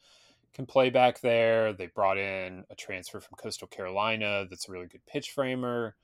[0.54, 1.74] can play back there.
[1.74, 5.96] They brought in a transfer from Coastal Carolina that's a really good pitch framer.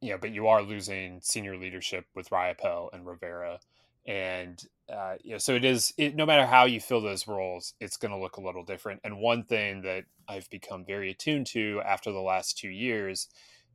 [0.00, 3.60] You know, but you are losing senior leadership with Riopelle and Rivera.
[4.06, 4.62] And
[4.92, 5.92] uh, so it is.
[5.98, 9.00] It, no matter how you fill those roles, it's going to look a little different.
[9.04, 13.28] And one thing that I've become very attuned to after the last two years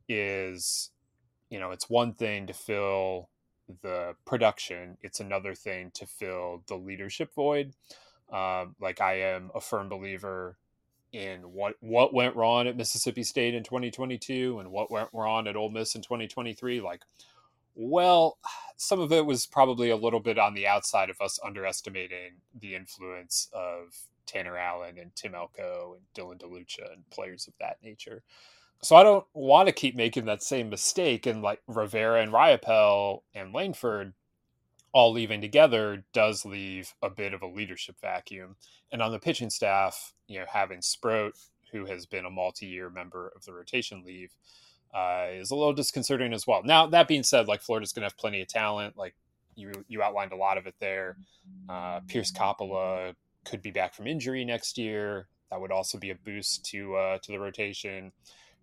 [0.08, 0.90] is,
[1.50, 3.28] you know, it's one thing to fill
[3.82, 7.74] the production; it's another thing to fill the leadership void.
[8.32, 10.58] Um, like I am a firm believer
[11.12, 15.54] in what what went wrong at Mississippi State in 2022 and what went wrong at
[15.54, 16.80] Ole Miss in 2023.
[16.80, 17.02] Like,
[17.74, 18.38] well,
[18.76, 22.74] some of it was probably a little bit on the outside of us underestimating the
[22.74, 28.22] influence of Tanner Allen and Tim Elko and Dylan DeLucia and players of that nature.
[28.82, 31.26] So I don't want to keep making that same mistake.
[31.26, 34.12] And like Rivera and Riopelle and Langford
[34.92, 38.56] all leaving together does leave a bit of a leadership vacuum.
[38.92, 41.34] And on the pitching staff, you know, having Sproat,
[41.72, 44.30] who has been a multi-year member of the rotation leave,
[44.94, 46.62] uh, is a little disconcerting as well.
[46.62, 48.96] Now that being said, like Florida's going to have plenty of talent.
[48.96, 49.14] Like
[49.56, 51.16] you, you outlined a lot of it there.
[51.68, 55.26] Uh, Pierce Coppola could be back from injury next year.
[55.50, 58.12] That would also be a boost to uh, to the rotation.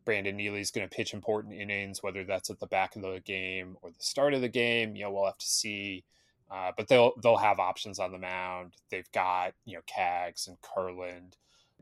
[0.04, 3.78] Brandon Neely's going to pitch important innings, whether that's at the back of the game
[3.82, 4.96] or the start of the game.
[4.96, 6.04] You know, we'll have to see.
[6.50, 8.74] Uh, but they'll they'll have options on the mound.
[8.89, 11.34] They've got you know Cags and Kurland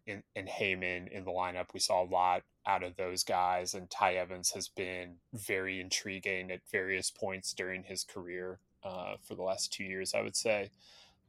[0.07, 1.73] and, and Heyman in the lineup.
[1.73, 6.51] We saw a lot out of those guys, and Ty Evans has been very intriguing
[6.51, 10.71] at various points during his career uh, for the last two years, I would say.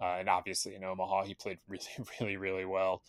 [0.01, 1.85] Uh, and obviously in Omaha, he played really,
[2.21, 3.03] really, really well.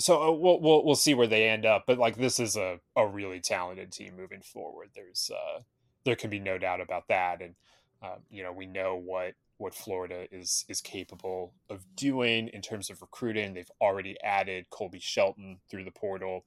[0.00, 1.84] So uh, we'll, we'll we'll see where they end up.
[1.86, 4.88] But like this is a, a really talented team moving forward.
[4.94, 5.60] There's uh,
[6.04, 7.42] there can be no doubt about that.
[7.42, 7.54] And
[8.02, 12.90] uh, you know we know what what Florida is is capable of doing in terms
[12.90, 13.54] of recruiting.
[13.54, 16.44] They've already added Colby Shelton through the portal,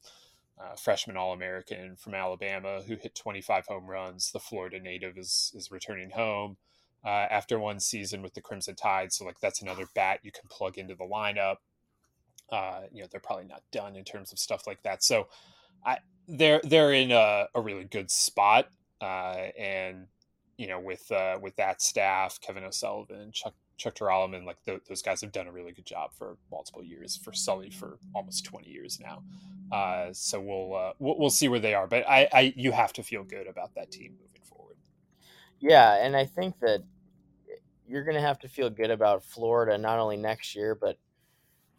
[0.61, 4.31] uh, freshman All American from Alabama who hit 25 home runs.
[4.31, 6.57] The Florida native is is returning home
[7.05, 10.49] uh, after one season with the Crimson Tide, so like that's another bat you can
[10.49, 11.57] plug into the lineup.
[12.51, 15.29] Uh, you know they're probably not done in terms of stuff like that, so
[15.85, 18.67] I they're they're in a, a really good spot,
[18.99, 20.07] uh, and
[20.57, 25.21] you know, with uh, with that staff, Kevin O'Sullivan, Chuck Chuck Jeroloman, like those guys
[25.21, 27.17] have done a really good job for multiple years.
[27.17, 29.23] For Sully, for almost twenty years now.
[29.71, 32.93] Uh, so we'll, uh, we'll we'll see where they are, but I, I you have
[32.93, 34.77] to feel good about that team moving forward.
[35.59, 36.83] Yeah, and I think that
[37.87, 40.97] you're going to have to feel good about Florida not only next year, but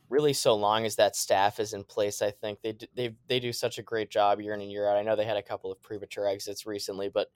[0.09, 2.23] really so long as that staff is in place.
[2.23, 4.97] I think they they they do such a great job year in and year out.
[4.97, 7.29] I know they had a couple of premature exits recently, but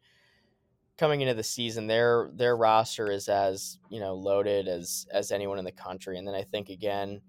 [1.00, 5.58] coming into the season, their their roster is as you know loaded as as anyone
[5.58, 6.18] in the country.
[6.18, 7.22] And then I think again,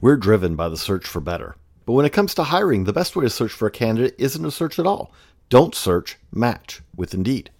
[0.00, 1.56] we're driven by the search for better.
[1.86, 4.42] But when it comes to hiring, the best way to search for a candidate isn't
[4.42, 5.12] to search at all.
[5.48, 7.50] Don't search, match with Indeed.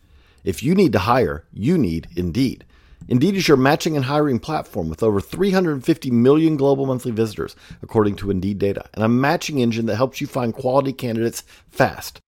[0.45, 2.65] If you need to hire, you need Indeed.
[3.09, 8.17] Indeed is your matching and hiring platform with over 350 million global monthly visitors, according
[8.17, 12.21] to Indeed data, and a matching engine that helps you find quality candidates fast.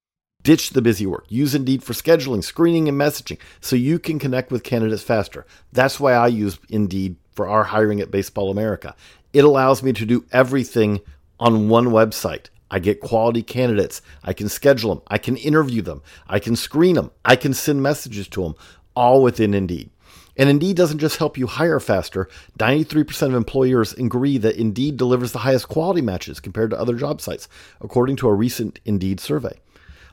[0.44, 1.24] Ditch the busy work.
[1.28, 5.46] Use Indeed for scheduling, screening, and messaging so you can connect with candidates faster.
[5.72, 8.94] That's why I use Indeed for our hiring at Baseball America.
[9.32, 11.00] It allows me to do everything
[11.40, 12.50] on one website.
[12.70, 14.02] I get quality candidates.
[14.22, 15.02] I can schedule them.
[15.08, 16.02] I can interview them.
[16.28, 17.10] I can screen them.
[17.24, 18.54] I can send messages to them,
[18.94, 19.90] all within Indeed.
[20.36, 22.28] And Indeed doesn't just help you hire faster.
[22.58, 27.20] 93% of employers agree that Indeed delivers the highest quality matches compared to other job
[27.20, 27.48] sites,
[27.80, 29.58] according to a recent Indeed survey.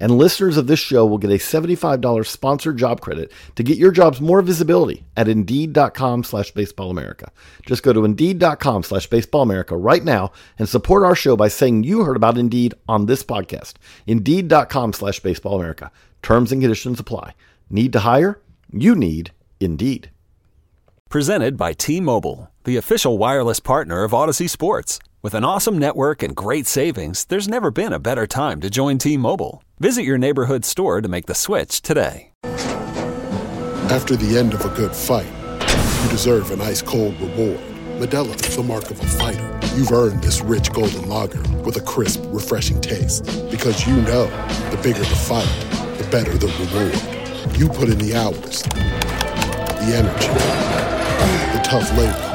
[0.00, 3.92] And listeners of this show will get a $75 sponsored job credit to get your
[3.92, 7.28] jobs more visibility at Indeed.com slash BaseballAmerica.
[7.66, 12.04] Just go to Indeed.com slash BaseballAmerica right now and support our show by saying you
[12.04, 13.74] heard about Indeed on this podcast.
[14.06, 15.90] Indeed.com slash BaseballAmerica.
[16.22, 17.34] Terms and conditions apply.
[17.68, 18.40] Need to hire?
[18.72, 20.10] You need Indeed.
[21.10, 24.98] Presented by T-Mobile, the official wireless partner of Audacy Sports.
[25.22, 28.96] With an awesome network and great savings, there's never been a better time to join
[28.96, 29.62] T-Mobile.
[29.78, 32.32] Visit your neighborhood store to make the switch today.
[33.92, 35.28] After the end of a good fight,
[36.02, 37.60] you deserve an ice cold reward.
[37.98, 39.60] Modelo is the mark of a fighter.
[39.76, 43.26] You've earned this rich golden lager with a crisp, refreshing taste.
[43.50, 44.24] Because you know
[44.70, 45.44] the bigger the fight,
[45.98, 47.58] the better the reward.
[47.58, 50.28] You put in the hours, the energy,
[51.52, 52.29] the tough labor.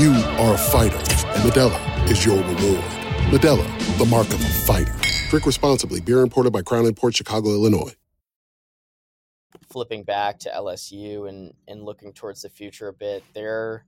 [0.00, 2.82] You are a fighter, and Modelo is your reward.
[3.28, 4.94] Modelo, the mark of a fighter.
[5.28, 6.00] Drink responsibly.
[6.00, 7.94] Beer imported by Crown Port Chicago, Illinois.
[9.68, 13.84] Flipping back to LSU and and looking towards the future a bit, they're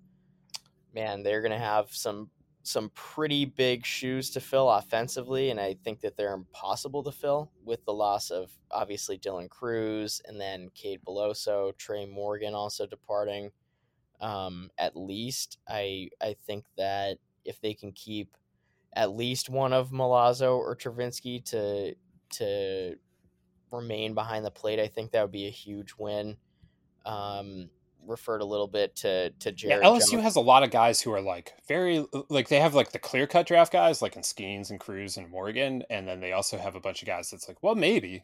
[0.95, 2.29] man, they're gonna have some
[2.63, 7.51] some pretty big shoes to fill offensively, and I think that they're impossible to fill
[7.65, 13.51] with the loss of obviously Dylan Crews and then Cade Beloso, Trey Morgan also departing.
[14.23, 18.37] Um, at least I I think that if they can keep
[18.95, 21.95] at least one of Milazzo or Travinski to
[22.37, 22.97] to
[23.71, 26.37] remain behind the plate, I think that would be a huge win.
[27.05, 27.69] Um,
[28.07, 29.83] referred a little bit to to Jared.
[29.83, 32.93] Yeah, LSU has a lot of guys who are like very like they have like
[32.93, 36.33] the clear cut draft guys like in Skenes and Crews and Morgan, and then they
[36.33, 38.23] also have a bunch of guys that's like, well, maybe.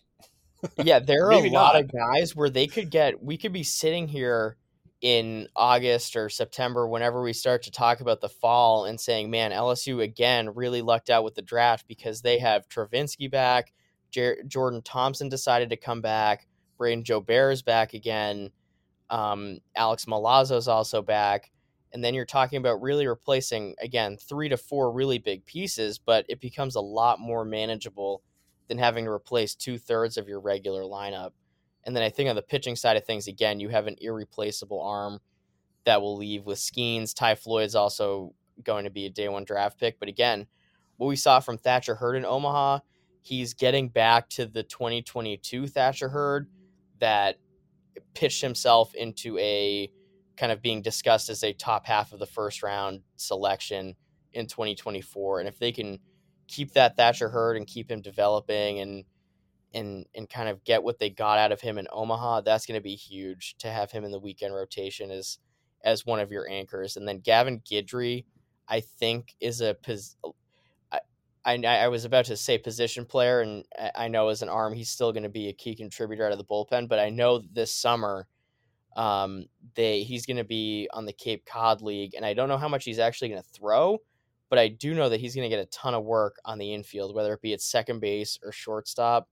[0.76, 1.76] yeah, there are a lot not.
[1.82, 3.22] of guys where they could get.
[3.22, 4.56] We could be sitting here
[5.00, 9.52] in August or September, whenever we start to talk about the fall, and saying, "Man,
[9.52, 13.72] LSU again really lucked out with the draft because they have Travinski back,
[14.10, 18.50] Jer- Jordan Thompson decided to come back, Brayden Jobert is back again,
[19.10, 21.52] um, Alex Milazzo is also back."
[21.92, 26.26] And then you're talking about really replacing again three to four really big pieces, but
[26.28, 28.22] it becomes a lot more manageable
[28.68, 31.30] than having to replace two thirds of your regular lineup.
[31.88, 34.82] And then I think on the pitching side of things, again, you have an irreplaceable
[34.82, 35.20] arm
[35.86, 37.14] that will leave with Skenes.
[37.14, 39.98] Ty Floyd's also going to be a day one draft pick.
[39.98, 40.46] But again,
[40.98, 42.80] what we saw from Thatcher Hurd in Omaha,
[43.22, 46.50] he's getting back to the 2022 Thatcher Hurd
[47.00, 47.36] that
[48.12, 49.90] pitched himself into a
[50.36, 53.96] kind of being discussed as a top half of the first round selection
[54.34, 55.40] in 2024.
[55.40, 56.00] And if they can
[56.48, 59.04] keep that Thatcher Hurd and keep him developing and
[59.74, 62.78] and and kind of get what they got out of him in Omaha, that's going
[62.78, 65.38] to be huge to have him in the weekend rotation as
[65.84, 66.96] as one of your anchors.
[66.96, 68.24] And then Gavin Guidry,
[68.68, 70.16] I think, is a pos-
[70.92, 71.00] I,
[71.44, 74.74] I I was about to say position player, and I- I know as an arm
[74.74, 76.88] he's still going to be a key contributor out of the bullpen.
[76.88, 78.26] But I know this summer,
[78.96, 82.58] um, they he's going to be on the Cape Cod League, and I don't know
[82.58, 84.00] how much he's actually going to throw
[84.50, 86.72] but I do know that he's going to get a ton of work on the
[86.72, 89.28] infield, whether it be at second base or shortstop.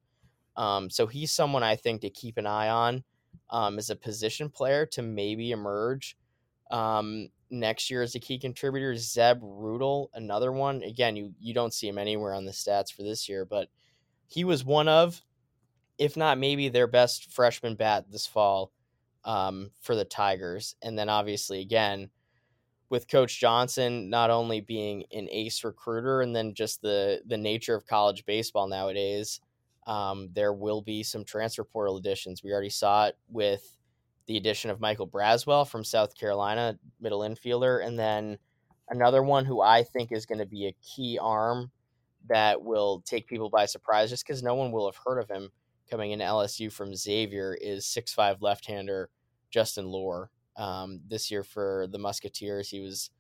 [0.57, 3.05] Um, so he's someone I think to keep an eye on
[3.51, 6.17] um, as a position player to maybe emerge
[6.71, 8.97] um, next year as a key contributor.
[8.97, 10.83] Zeb Ruddell, another one.
[10.83, 13.69] Again, you you don't see him anywhere on the stats for this year, but
[14.27, 15.23] he was one of,
[15.99, 18.73] if not maybe their best freshman bat this fall
[19.25, 20.77] um, for the Tigers.
[20.83, 22.11] And then obviously again
[22.89, 27.75] with Coach Johnson not only being an ace recruiter and then just the the nature
[27.75, 29.41] of college baseball nowadays,
[29.87, 32.43] um, there will be some transfer portal additions.
[32.43, 33.77] We already saw it with
[34.27, 38.39] the addition of Michael Braswell from South Carolina, middle infielder, and then
[38.91, 41.71] another one who I think is going to be a key arm
[42.29, 45.51] that will take people by surprise just because no one will have heard of him
[45.89, 49.11] coming into LSU from Xavier is six five left hander
[49.51, 52.69] Justin Loer um, this year for the Musketeers.
[52.69, 53.11] He was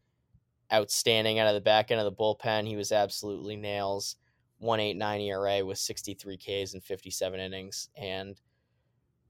[0.72, 2.66] outstanding out of the back end of the bullpen.
[2.66, 4.16] He was absolutely nails.
[4.58, 7.88] 189 ERA with 63 Ks and 57 innings.
[7.96, 8.40] And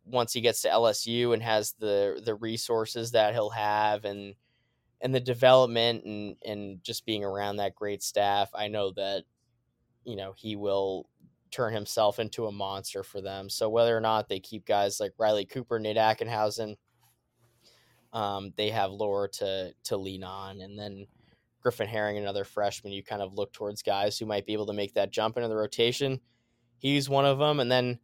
[0.04, 4.34] once he gets to LSU and has the the resources that he'll have and
[5.00, 9.24] and the development and and just being around that great staff, I know that
[10.04, 11.08] you know he will
[11.50, 13.48] turn himself into a monster for them.
[13.48, 16.76] So whether or not they keep guys like Riley Cooper, Nate Ackenhausen,
[18.12, 21.06] um, they have Loer to to lean on, and then
[21.66, 22.92] Griffin Herring, another freshman.
[22.92, 25.48] You kind of look towards guys who might be able to make that jump into
[25.48, 26.20] the rotation.
[26.78, 27.98] He's one of them, and then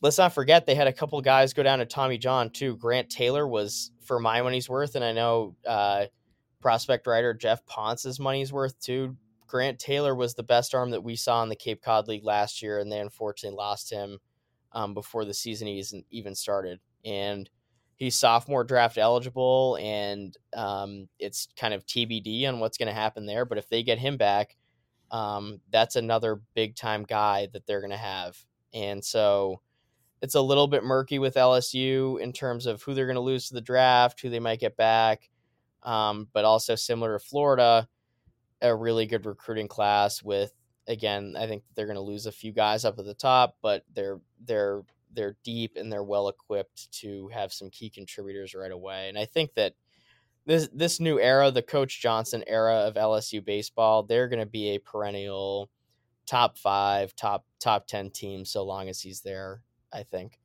[0.00, 2.74] let's not forget they had a couple guys go down to Tommy John too.
[2.78, 6.06] Grant Taylor was for my money's worth, and I know uh,
[6.62, 9.14] prospect writer Geoff Pontes' money's worth too.
[9.46, 12.62] Grant Taylor was the best arm that we saw in the Cape Cod League last
[12.62, 14.20] year, and they unfortunately lost him
[14.72, 15.68] um, before the season
[16.10, 16.80] even started.
[17.04, 17.50] And
[17.96, 23.26] he's sophomore draft eligible, and um, it's kind of TBD on what's going to happen
[23.26, 23.44] there.
[23.44, 24.56] But if they get him back,
[25.10, 28.36] um, that's another big time guy that they're going to have.
[28.74, 29.60] And so
[30.22, 33.48] it's a little bit murky with LSU in terms of who they're going to lose
[33.48, 35.28] to the draft, who they might get back.
[35.82, 37.88] Um, but also similar to Florida,
[38.60, 40.52] a really good recruiting class with
[40.88, 43.84] again, I think they're going to lose a few guys up at the top, but
[43.94, 44.82] they're they're
[45.16, 49.08] they're deep and they're well equipped to have some key contributors right away.
[49.08, 49.74] And I think that
[50.44, 54.70] this this new era, the Coach Johnson era of LSU baseball, they're going to be
[54.70, 55.68] a perennial
[56.26, 59.62] top five, top top ten team so long as he's there.
[59.92, 60.38] I think.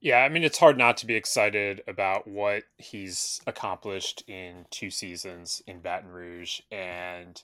[0.00, 4.90] Yeah, I mean it's hard not to be excited about what he's accomplished in two
[4.90, 7.42] seasons in Baton Rouge and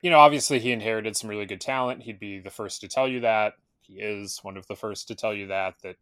[0.00, 2.02] you know, obviously he inherited some really good talent.
[2.02, 3.54] He'd be the first to tell you that.
[3.88, 5.96] He is one of the first to tell you that, that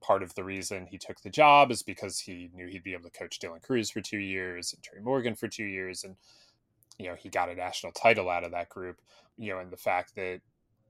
[0.00, 3.08] part of the reason he took the job is because he knew he'd be able
[3.08, 6.04] to coach Dylan Crews for two years and Terry Morgan for two years.
[6.04, 6.16] And,
[6.98, 9.00] you know, he got a national title out of that group,
[9.38, 10.40] you know, and the fact that,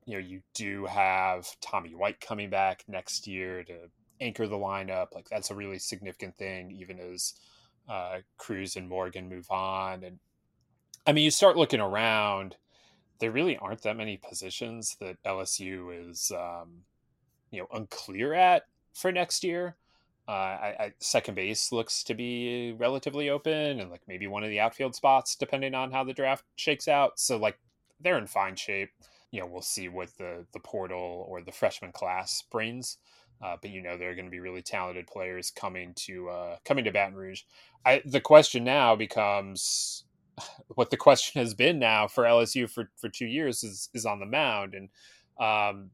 [0.04, 3.90] you know, you do have Tommy White coming back next year to
[4.20, 5.08] anchor the lineup.
[5.14, 7.34] Like that's a really significant thing, even as
[7.88, 10.02] uh, Crews and Morgan move on.
[10.02, 10.18] And
[11.06, 12.56] I mean, you start looking around,
[13.18, 16.82] there really aren't that many positions that LSU is, um,
[17.50, 19.76] you know, unclear at for next year.
[20.28, 24.50] Uh, I, I, second base looks to be relatively open, and like maybe one of
[24.50, 27.18] the outfield spots, depending on how the draft shakes out.
[27.18, 27.58] So like
[28.00, 28.90] they're in fine shape.
[29.32, 32.98] You know, we'll see what the the portal or the freshman class brings.
[33.42, 36.56] Uh, but you know there are going to be really talented players coming to uh,
[36.64, 37.42] coming to Baton Rouge.
[37.84, 40.04] I, the question now becomes
[40.68, 44.20] what the question has been now for LSU for, for two years is is on
[44.20, 44.88] the mound, and
[45.40, 45.90] um,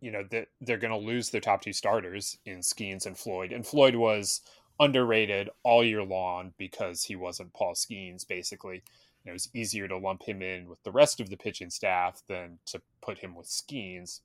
[0.00, 3.52] you know that they're going to lose their top two starters in Skenes and Floyd.
[3.52, 4.40] And Floyd was
[4.80, 8.26] underrated all year long because he wasn't Paul Skenes.
[8.26, 8.82] Basically,
[9.24, 12.58] it was easier to lump him in with the rest of the pitching staff than
[12.66, 14.20] to put him with Skenes.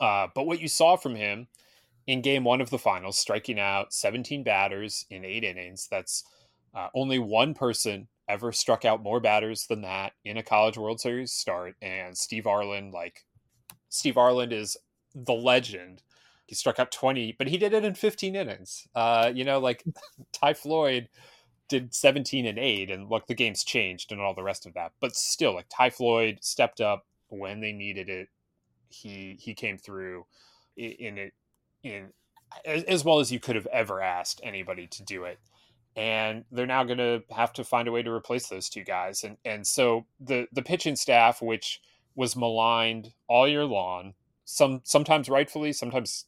[0.00, 1.46] Uh, but what you saw from him
[2.06, 6.24] in Game One of the finals, striking out 17 batters in eight innings, that's
[6.74, 11.00] uh, only one person ever struck out more batters than that in a College World
[11.00, 11.74] Series start.
[11.82, 13.24] And Steve Arlin, like
[13.88, 14.76] Steve Arlin, is
[15.14, 16.02] the legend.
[16.46, 18.86] He struck out 20, but he did it in 15 innings.
[18.94, 19.84] Uh, you know, like
[20.32, 21.08] Ty Floyd
[21.68, 24.92] did 17 and 8 and look the game's changed and all the rest of that.
[25.00, 28.28] But still like Ty Floyd stepped up when they needed it.
[28.88, 30.26] He he came through
[30.76, 31.32] in it
[31.82, 32.08] in,
[32.64, 35.38] in as well as you could have ever asked anybody to do it.
[35.96, 39.24] And they're now going to have to find a way to replace those two guys.
[39.24, 41.80] And and so the the pitching staff which
[42.14, 44.14] was maligned all year long
[44.50, 46.26] some sometimes rightfully, sometimes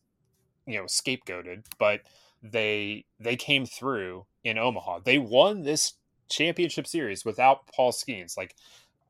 [0.67, 2.01] you know scapegoated, but
[2.43, 5.01] they they came through in Omaha.
[5.05, 5.95] They won this
[6.29, 8.37] championship series without Paul Skenes.
[8.37, 8.55] Like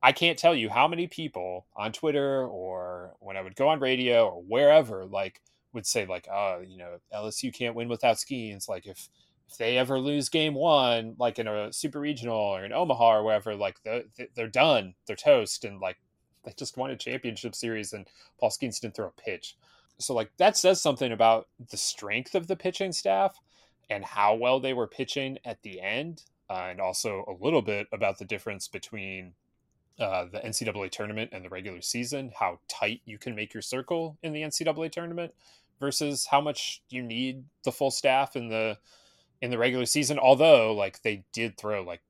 [0.03, 3.81] I can't tell you how many people on Twitter or when I would go on
[3.81, 5.41] radio or wherever like
[5.73, 8.69] would say like, oh, you know, LSU can't win without Skenes.
[8.69, 9.09] Like if
[9.49, 13.24] if they ever lose game one, like in a super regional or in Omaha or
[13.24, 15.64] wherever, like they're, they're done, they're toast.
[15.64, 15.99] And like
[16.45, 18.07] they just won a championship series and
[18.40, 19.57] Paul Skenes didn't throw a pitch.
[19.99, 23.38] So like that says something about the strength of the pitching staff
[23.90, 27.86] and how well they were pitching at the end, uh, and also a little bit
[27.93, 29.34] about the difference between
[29.99, 34.16] uh, the NCAA tournament and the regular season, how tight you can make your circle
[34.22, 35.34] in the NCAA tournament
[35.78, 38.78] versus how much you need the full staff in the
[39.43, 40.18] in the regular season.
[40.18, 42.01] Although like they did throw like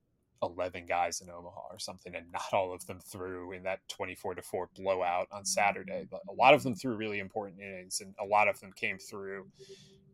[0.42, 4.36] 11 guys in Omaha or something, and not all of them threw in that 24
[4.36, 6.06] to 4 blowout on Saturday.
[6.08, 8.98] But a lot of them threw really important innings, and a lot of them came
[8.98, 9.46] through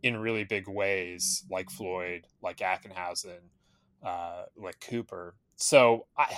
[0.03, 3.41] in really big ways, like Floyd, like Ackenhausen,
[4.03, 5.35] uh, like Cooper.
[5.57, 6.33] So I,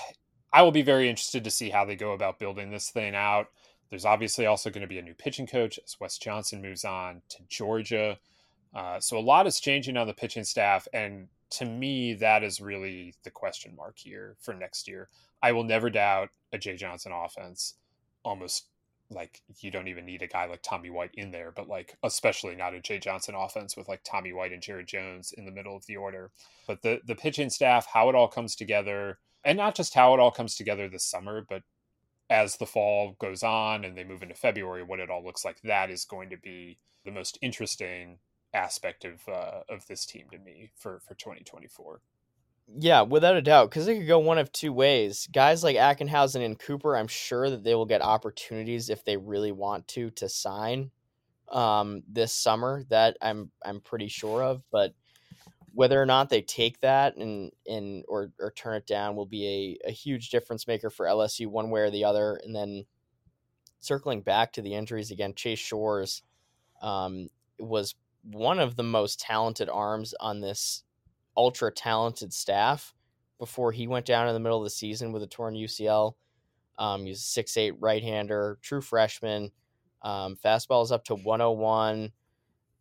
[0.53, 3.49] I will be very interested to see how they go about building this thing out.
[3.91, 7.23] There's obviously also going to be a new pitching coach as Wes Johnson moves on
[7.29, 8.19] to Georgia.
[8.75, 12.61] Uh, so a lot is changing on the pitching staff, and to me, that is
[12.61, 15.09] really the question mark here for next year.
[15.43, 17.75] I will never doubt a Jay Johnson offense.
[18.23, 18.67] Almost
[19.11, 22.55] like you don't even need a guy like Tommy White in there, but like especially
[22.55, 25.75] not a Jay Johnson offense with like Tommy White and Jared Jones in the middle
[25.75, 26.31] of the order.
[26.67, 30.21] But the the pitching staff, how it all comes together, and not just how it
[30.21, 31.63] all comes together this summer, but
[32.29, 35.61] as the fall goes on and they move into February, what it all looks like,
[35.63, 38.19] that is going to be the most interesting
[38.53, 42.01] aspect of uh, of this team to me for for 2024.
[42.79, 45.29] Yeah, without a doubt, because it could go one of two ways.
[45.33, 49.51] Guys like Ackenhausen and Cooper, I'm sure that they will get opportunities if they really
[49.51, 50.91] want to to sign
[51.51, 52.85] um, this summer.
[52.89, 54.95] That I'm I'm pretty sure of, but
[55.73, 59.79] whether or not they take that and and or or turn it down will be
[59.85, 62.41] a, a huge difference maker for LSU one way or the other.
[62.45, 62.85] And then
[63.81, 66.23] circling back to the injuries again, Chase Shores
[66.83, 67.29] um,
[67.59, 70.85] was one of the most talented arms on this
[71.37, 72.95] ultra talented staff
[73.39, 76.15] before he went down in the middle of the season with a torn UCL.
[76.79, 79.51] Um, he's a six eight right hander, true freshman.
[80.03, 82.13] Um, fastball is up to 101.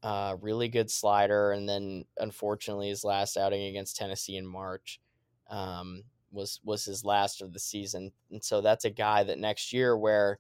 [0.02, 5.02] Uh, really good slider, and then unfortunately his last outing against Tennessee in March
[5.50, 9.74] um, was was his last of the season, and so that's a guy that next
[9.74, 10.40] year where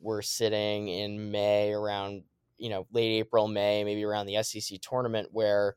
[0.00, 2.22] we're sitting in May around
[2.60, 5.76] you know late April, May, maybe around the SEC tournament where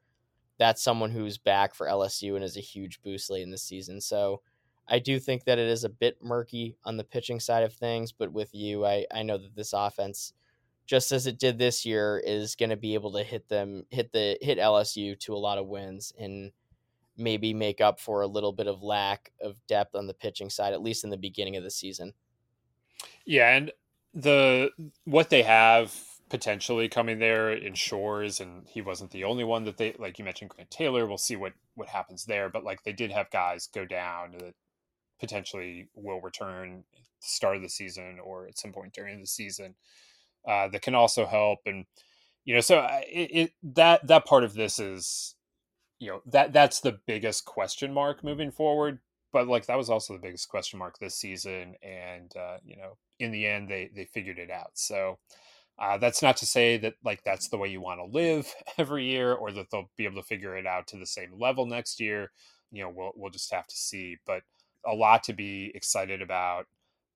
[0.59, 3.99] that's someone who's back for LSU and is a huge boost late in the season.
[3.99, 4.41] So
[4.87, 8.11] I do think that it is a bit murky on the pitching side of things,
[8.11, 10.33] but with you, I, I know that this offense,
[10.85, 14.11] just as it did this year, is going to be able to hit them, hit
[14.11, 16.51] the hit LSU to a lot of wins, and
[17.15, 20.73] maybe make up for a little bit of lack of depth on the pitching side,
[20.73, 22.13] at least in the beginning of the season.
[23.25, 23.71] Yeah, and
[24.13, 24.69] the
[25.05, 25.95] what they have
[26.33, 30.17] potentially coming there in Shores, and he wasn't the only one that they like.
[30.17, 31.05] You mentioned Grant Taylor.
[31.05, 34.55] We'll see what what happens there, but like they did have guys go down that
[35.19, 36.85] potentially will return
[37.19, 39.75] start of the season or at some point during the season
[40.47, 41.59] uh, that can also help.
[41.67, 41.85] And
[42.45, 45.35] you know, so it, it that that part of this is
[45.99, 48.97] you know that that's the biggest question mark moving forward
[49.31, 52.97] but like that was also the biggest question mark this season and uh, you know
[53.19, 55.19] in the end they they figured it out so
[55.79, 59.05] uh, that's not to say that like that's the way you want to live every
[59.05, 61.99] year or that they'll be able to figure it out to the same level next
[61.99, 62.31] year
[62.71, 64.41] you know we'll, we'll just have to see but
[64.85, 66.67] a lot to be excited about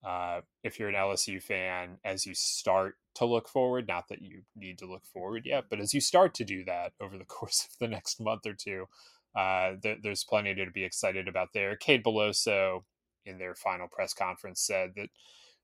[0.05, 4.41] uh, if you're an lsu fan as you start to look forward not that you
[4.55, 7.68] need to look forward yet but as you start to do that over the course
[7.70, 8.86] of the next month or two
[9.38, 11.76] uh, th- there's plenty to be excited about there.
[11.76, 12.84] Cade Beloso,
[13.24, 15.10] in their final press conference, said that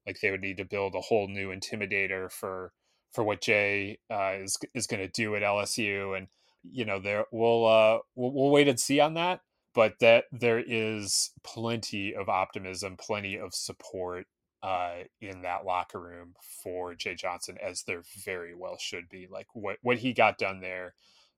[0.05, 2.71] like they would need to build a whole new intimidator for
[3.13, 6.27] for what Jay uh, is is going to do at LSU, and
[6.63, 9.41] you know there we'll, uh, we'll we'll wait and see on that.
[9.75, 14.27] But that there is plenty of optimism, plenty of support
[14.61, 19.27] uh, in that locker room for Jay Johnson, as there very well should be.
[19.29, 20.93] Like what what he got done there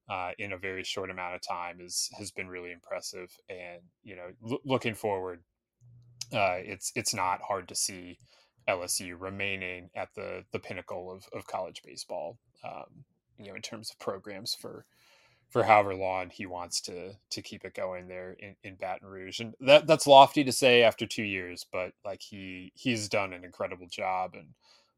[0.10, 3.30] uh, in a very short amount of time is has been really impressive.
[3.50, 5.44] And you know, l- looking forward,
[6.34, 8.18] uh, it's it's not hard to see
[8.68, 12.38] LSU remaining at the the pinnacle of, of college baseball.
[12.64, 13.06] Um,
[13.38, 14.86] you know, in terms of programs for
[15.50, 19.40] for however long he wants to to keep it going there in, in Baton Rouge.
[19.40, 23.44] And that that's lofty to say after two years, but like he he's done an
[23.44, 24.48] incredible job and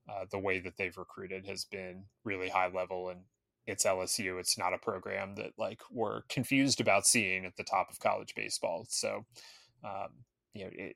[0.10, 3.22] uh, the way that they've recruited has been really high level and
[3.66, 4.40] it's LSU.
[4.40, 8.34] It's not a program that like we're confused about seeing at the top of college
[8.34, 8.86] baseball.
[8.90, 9.26] So,
[9.84, 10.10] um,
[10.54, 10.96] you know, it,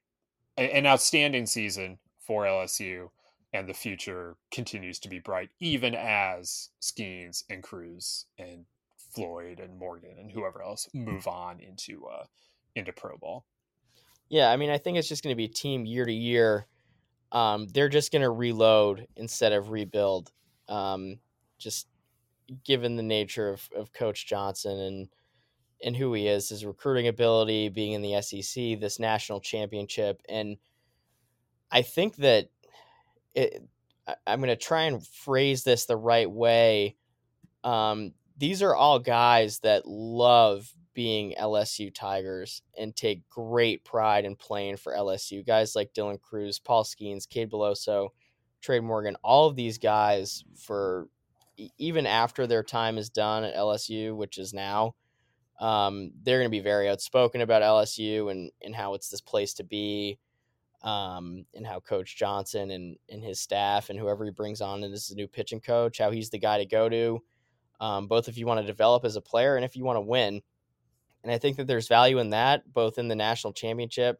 [0.57, 3.09] an outstanding season for LSU,
[3.53, 8.65] and the future continues to be bright, even as Skenes and Crews and
[8.97, 12.25] Floyd and Morgan and whoever else move on into uh,
[12.75, 13.45] into pro ball.
[14.29, 16.67] Yeah, I mean, I think it's just going to be a team year to year.
[17.33, 20.31] Um, they're just going to reload instead of rebuild.
[20.69, 21.19] Um,
[21.57, 21.87] just
[22.63, 25.09] given the nature of, of Coach Johnson and
[25.83, 30.57] and who he is, his recruiting ability, being in the SEC, this national championship, and
[31.71, 32.49] I think that
[33.33, 33.63] it,
[34.27, 36.95] I'm going to try and phrase this the right way.
[37.63, 44.35] Um, these are all guys that love being LSU Tigers and take great pride in
[44.35, 45.45] playing for LSU.
[45.45, 48.09] Guys like Dylan Crews, Paul Skenes, Cade Beloso,
[48.61, 51.07] Trey Morgan, all of these guys for
[51.77, 54.95] even after their time is done at LSU, which is now,
[55.59, 59.53] um, they're going to be very outspoken about LSU and, and how it's this place
[59.55, 60.17] to be,
[60.83, 64.93] um, and how Coach Johnson and, and his staff and whoever he brings on and
[64.93, 67.21] is a new pitching coach, how he's the guy to go to,
[67.79, 70.01] um, both if you want to develop as a player and if you want to
[70.01, 70.41] win.
[71.23, 74.19] And I think that there's value in that, both in the national championship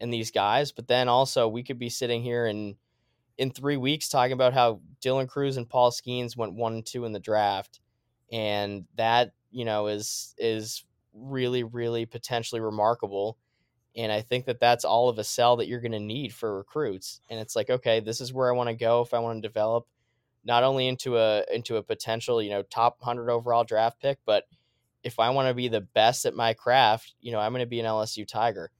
[0.00, 2.76] and these guys, but then also we could be sitting here and–
[3.38, 7.04] in three weeks talking about how Dylan Crews and Paul Skenes went one and two
[7.04, 7.80] in the draft,
[8.30, 10.84] and that you know is is
[11.14, 13.38] really really potentially remarkable.
[13.96, 16.56] And I think that that's all of a sell that you're going to need for
[16.56, 17.20] recruits.
[17.28, 19.46] And it's like, okay, this is where I want to go if I want to
[19.46, 19.86] develop
[20.44, 24.44] not only into a into a potential you know top hundred overall draft pick, but
[25.04, 27.66] if I want to be the best at my craft, you know, I'm going to
[27.66, 28.70] be an LSU Tiger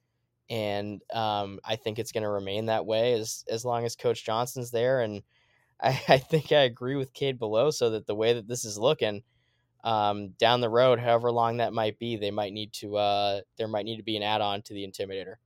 [0.52, 4.24] and um, I think it's going to remain that way as as long as Coach
[4.24, 5.00] Johnson's there.
[5.00, 5.22] And
[5.80, 9.22] I, I think I agree with Cade Beloso that the way that this is looking
[9.84, 13.68] um, down the road, however long that might be, they might need to uh, there
[13.68, 15.36] might need to be an add on to the Intimidator.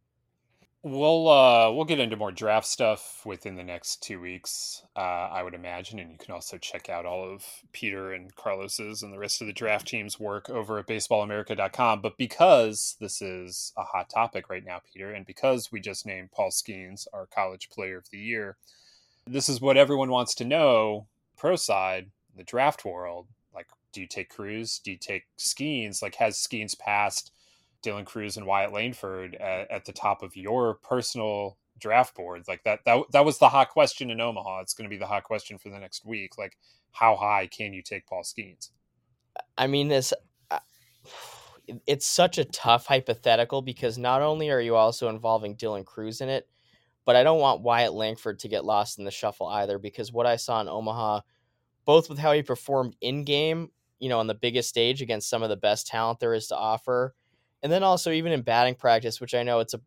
[0.89, 5.43] We'll uh, we'll get into more draft stuff within the next two weeks, uh, I
[5.43, 9.19] would imagine, and you can also check out all of Peter and Carlos's and the
[9.19, 12.03] rest of the draft team's work over at BaseballAmerica.com.
[12.03, 16.31] But because this is a hot topic right now, Peter, and because we just named
[16.31, 18.57] Paul Skenes our College Player of the Year,
[19.27, 21.09] this is what everyone wants to know.
[21.37, 23.27] Pro side, the draft world,
[23.97, 24.79] do you take Crews?
[24.85, 26.03] Do you take Skenes?
[26.03, 27.33] Like, has Skenes passed?
[27.83, 32.43] Dylan Crews and Wyatt Langford at, at, the top of your personal draft board?
[32.47, 34.61] Like that, that, that was the hot question in Omaha.
[34.61, 36.37] It's going to be the hot question for the next week.
[36.37, 36.59] Like,
[36.93, 38.71] how high can you take Paul Skenes?
[39.57, 40.13] I mean, this,
[40.51, 40.59] uh,
[41.87, 46.29] it's such a tough hypothetical because not only are you also involving Dylan Crews in
[46.29, 46.47] it,
[47.07, 50.27] but I don't want Wyatt Langford to get lost in the shuffle either because what
[50.27, 51.21] I saw in Omaha,
[51.87, 55.43] both with how he performed in game, you know, on the biggest stage against some
[55.43, 57.15] of the best talent there is to offer,
[57.63, 59.81] and then also even in batting practice, which I know it's a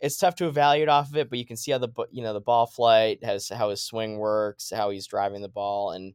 [0.00, 2.32] it's tough to evaluate off of it, but you can see how the you know
[2.32, 6.14] the ball flight has how his swing works, how he's driving the ball, and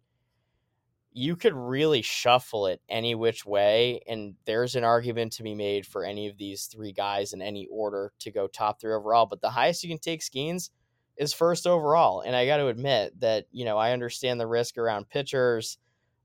[1.14, 4.02] you could really shuffle it any which way.
[4.08, 7.66] And there's an argument to be made for any of these three guys in any
[7.72, 9.26] order to go top three overall.
[9.26, 10.70] But the highest you can take Skenes
[11.16, 12.22] is first overall.
[12.22, 15.78] And I got to admit that you know I understand the risk around pitchers.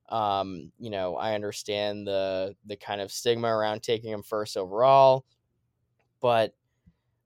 [0.09, 5.25] Um, you know, I understand the the kind of stigma around taking him first overall,
[6.21, 6.55] but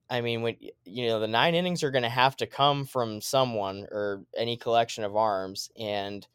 [0.09, 0.55] I mean, when
[0.85, 4.57] you know the nine innings are going to have to come from someone or any
[4.57, 6.25] collection of arms, and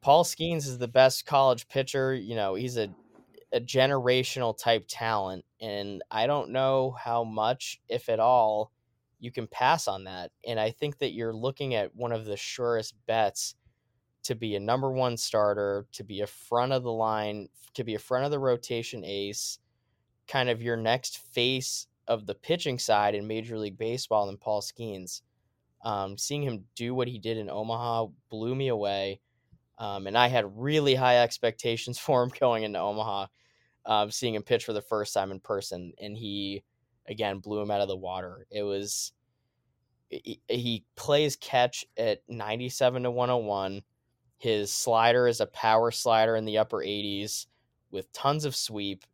[0.00, 2.14] Paul Skenes is the best college pitcher.
[2.14, 2.88] You know, he's a
[3.52, 8.72] a generational type talent, and I don't know how much, if at all,
[9.20, 10.32] you can pass on that.
[10.46, 13.54] And I think that you're looking at one of the surest bets
[14.24, 17.94] to be a number one starter, to be a front of the line, to be
[17.94, 19.58] a front of the rotation ace,
[20.28, 24.60] kind of your next face of the pitching side in Major League Baseball than Paul
[24.60, 25.22] Skenes.
[25.84, 29.20] Um, seeing him do what he did in Omaha blew me away.
[29.78, 33.26] Um, and I had really high expectations for him going into Omaha,
[33.86, 35.92] um, seeing him pitch for the first time in person.
[36.00, 36.62] And he,
[37.08, 38.46] again, blew him out of the water.
[38.50, 39.12] It was,
[40.08, 43.82] he, he plays catch at 97 to 101.
[44.42, 47.46] His slider is a power slider in the upper 80s
[47.92, 49.04] with tons of sweep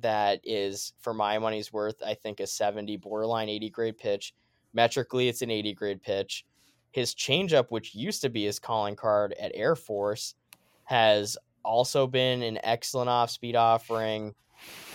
[0.00, 4.32] that is, for my money's worth, I think a 70, borderline 80 grade pitch.
[4.72, 6.46] Metrically, it's an 80 grade pitch.
[6.90, 10.36] His changeup, which used to be his calling card at Air Force,
[10.84, 11.36] has
[11.66, 14.34] also been an excellent off speed offering,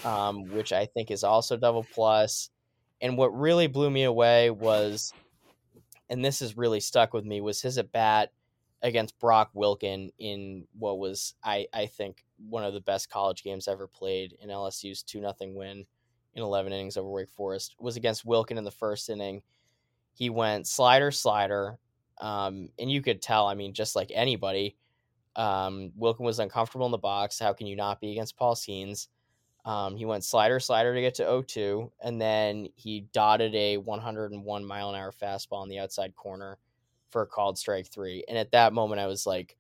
[0.04, 2.50] um, which I think is also double plus.
[3.00, 5.14] And what really blew me away was,
[6.10, 8.32] and this has really stuck with me, was his at bat
[8.84, 13.68] against Brock Wilken in what was I I think one of the best college games
[13.68, 15.86] ever played in LSU's two nothing win
[16.36, 19.42] in 11 innings over Wake Forest was against Wilken in the first inning.
[20.14, 21.80] He went slider slider,
[22.20, 23.48] um, and you could tell.
[23.48, 24.76] I mean, just like anybody,
[25.36, 27.40] um, Wilken was uncomfortable in the box.
[27.40, 29.08] How can you not be against Paul Skenes?
[29.66, 34.66] Um, he went slider slider to get to 0-2, and then he dotted a 101
[34.66, 36.60] mile an hour fastball in the outside corner
[37.14, 38.26] for called strike three.
[38.28, 39.56] And at that moment, I was like,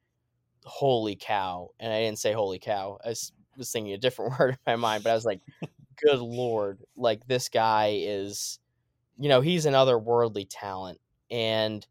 [0.66, 1.70] holy cow.
[1.80, 2.97] And I didn't say holy cow.
[3.06, 5.39] I was, was thinking a different word in my mind, but I was like,
[6.01, 6.80] good Lord.
[6.97, 8.60] Like, this guy is,
[9.18, 10.99] you know, he's an otherworldly talent.
[11.32, 11.86] And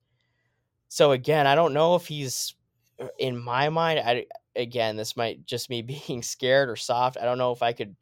[0.88, 2.54] so, again, I don't know if he's,
[3.00, 7.16] uh, in my mind, I, again, this might just me being scared or soft.
[7.18, 7.96] I don't know if I could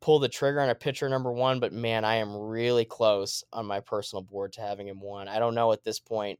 [0.00, 3.66] pull the trigger on a pitcher number one, but man, I am really close on
[3.66, 5.28] my personal board to having him one.
[5.28, 6.38] I don't know at this point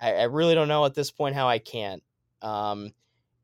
[0.00, 2.02] I, I really don't know at this point how I can't.
[2.42, 2.92] Um,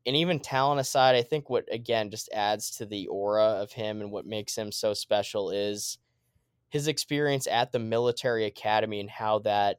[0.05, 4.01] and even talent aside, I think what again just adds to the aura of him
[4.01, 5.97] and what makes him so special is
[6.69, 9.77] his experience at the military academy and how that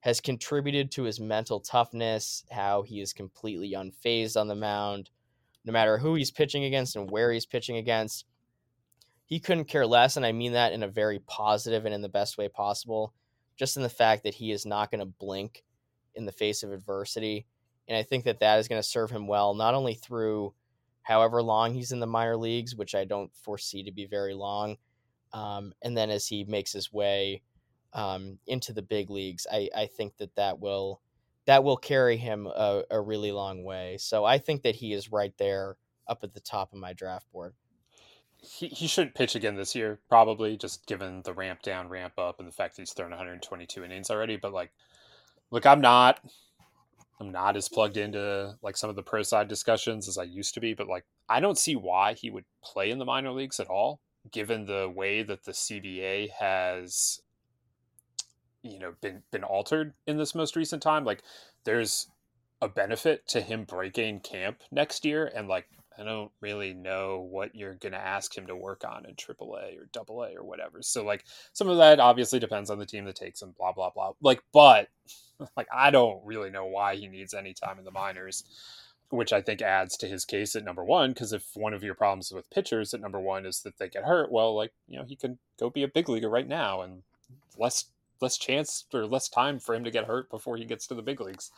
[0.00, 5.10] has contributed to his mental toughness, how he is completely unfazed on the mound,
[5.64, 8.26] no matter who he's pitching against and where he's pitching against.
[9.26, 12.08] He couldn't care less, and I mean that in a very positive and in the
[12.08, 13.14] best way possible,
[13.56, 15.62] just in the fact that he is not going to blink
[16.14, 17.46] in the face of adversity.
[17.88, 20.54] And I think that that is going to serve him well, not only through
[21.02, 24.76] however long he's in the minor leagues, which I don't foresee to be very long,
[25.32, 27.42] um, and then as he makes his way
[27.92, 31.00] um, into the big leagues, I, I think that that will
[31.46, 33.96] that will carry him a, a really long way.
[33.98, 37.30] So I think that he is right there up at the top of my draft
[37.32, 37.54] board.
[38.38, 42.38] He, he shouldn't pitch again this year, probably, just given the ramp down, ramp up,
[42.38, 44.36] and the fact that he's thrown 122 innings already.
[44.36, 44.72] But like,
[45.52, 46.18] look, I'm not
[47.20, 50.54] I'm not as plugged into like some of the pro side discussions as I used
[50.54, 53.60] to be, but like I don't see why he would play in the minor leagues
[53.60, 54.00] at all,
[54.32, 57.22] given the way that the CBA has
[58.62, 61.04] you know been been altered in this most recent time.
[61.04, 61.22] Like
[61.62, 62.08] there's
[62.60, 65.68] a benefit to him breaking camp next year and like
[65.98, 69.76] I don't really know what you're going to ask him to work on in AAA
[69.78, 70.82] or AA or whatever.
[70.82, 73.90] So like some of that obviously depends on the team that takes him blah blah
[73.90, 74.12] blah.
[74.20, 74.88] Like but
[75.56, 78.44] like I don't really know why he needs any time in the minors,
[79.10, 81.10] which I think adds to his case at number one.
[81.10, 84.04] Because if one of your problems with pitchers at number one is that they get
[84.04, 87.02] hurt, well, like you know he can go be a big leaguer right now, and
[87.58, 87.86] less
[88.20, 91.02] less chance or less time for him to get hurt before he gets to the
[91.02, 91.50] big leagues.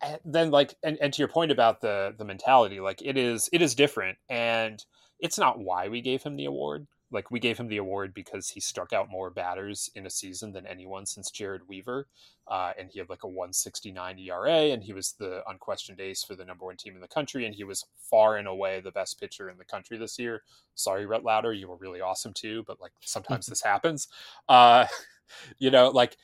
[0.00, 3.48] And then like and, and to your point about the the mentality, like it is
[3.52, 4.84] it is different and
[5.18, 6.86] it's not why we gave him the award.
[7.10, 10.52] Like we gave him the award because he struck out more batters in a season
[10.52, 12.06] than anyone since Jered Weaver,
[12.46, 16.34] uh, and he had like a 169 ERA, and he was the unquestioned ace for
[16.34, 19.18] the number one team in the country, and he was far and away the best
[19.18, 20.42] pitcher in the country this year.
[20.74, 24.08] Sorry, Rhett Lowder, you were really awesome too, but like sometimes this happens.
[24.46, 24.86] Uh,
[25.58, 26.18] you know, like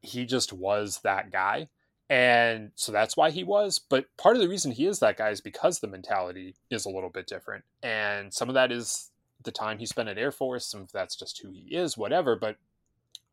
[0.00, 1.68] he just was that guy
[2.10, 3.78] and so that's why he was.
[3.78, 6.90] But part of the reason he is that guy is because the mentality is a
[6.90, 7.64] little bit different.
[7.82, 9.10] And some of that is
[9.42, 12.36] the time he spent at Air Force, some of that's just who he is, whatever.
[12.36, 12.56] But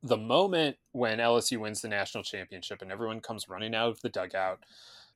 [0.01, 4.09] the moment when LSU wins the national championship and everyone comes running out of the
[4.09, 4.59] dugout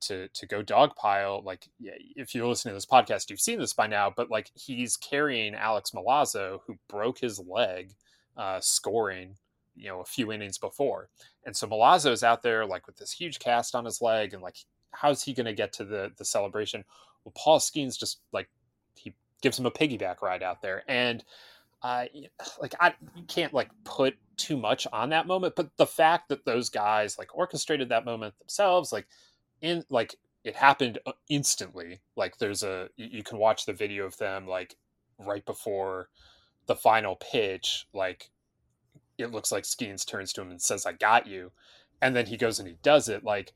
[0.01, 3.87] to to go dogpile, like if you're listening to this podcast, you've seen this by
[3.87, 7.91] now, but like he's carrying Alex Milazzo, who broke his leg
[8.35, 9.35] uh, scoring
[9.75, 11.09] you know a few innings before.
[11.45, 14.41] And so Milazzo is out there like with this huge cast on his leg and
[14.41, 14.57] like
[14.91, 16.83] how's he going to get to the the celebration?
[17.23, 18.49] Well paul Skenes just like
[18.95, 20.83] he gives him a piggyback ride out there.
[20.87, 21.23] And
[21.81, 22.05] uh,
[22.61, 26.45] like I you can't like put too much on that moment, but the fact that
[26.45, 29.07] those guys like orchestrated that moment themselves, like
[29.61, 32.01] in like it happened uh, instantly.
[32.15, 34.75] Like there's a you can watch the video of them like
[35.19, 36.09] right before
[36.65, 38.29] the final pitch, like
[39.17, 41.51] it looks like Skenes turns to him and says, I got you.
[42.01, 43.23] And then he goes and he does it.
[43.23, 43.53] Like,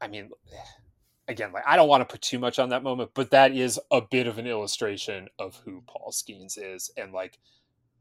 [0.00, 0.30] I mean,
[1.28, 3.80] again, like I don't want to put too much on that moment, but that is
[3.90, 6.90] a bit of an illustration of who Paul Skenes is.
[6.96, 7.38] And like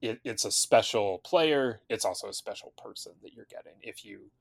[0.01, 1.81] it, it's a special player.
[1.89, 3.73] It's also a special person that you're getting.
[3.81, 4.31] If you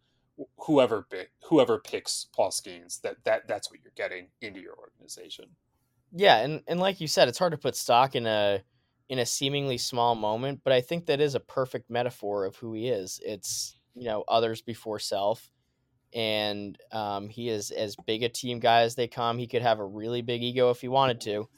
[0.58, 1.06] whoever
[1.44, 5.46] whoever picks Paul Skenes, that that that's what you're getting into your organization.
[6.16, 8.62] Yeah, and, and like you said, it's hard to put stock in a
[9.09, 12.72] in a seemingly small moment, but I think that is a perfect metaphor of who
[12.74, 13.20] he is.
[13.24, 15.50] It's you know others before self,
[16.14, 19.38] and um, he is as big a team guy as they come.
[19.38, 21.48] He could have a really big ego if he wanted to,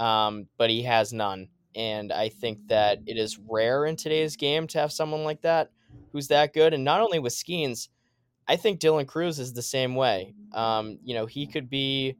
[0.00, 1.48] um, but he has none.
[1.74, 5.70] And I think that it is rare in today's game to have someone like that
[6.12, 6.72] who's that good.
[6.72, 7.88] And not only with Skenes,
[8.48, 10.34] I think Dylan Crews is the same way.
[10.52, 12.16] Um, you know, he could be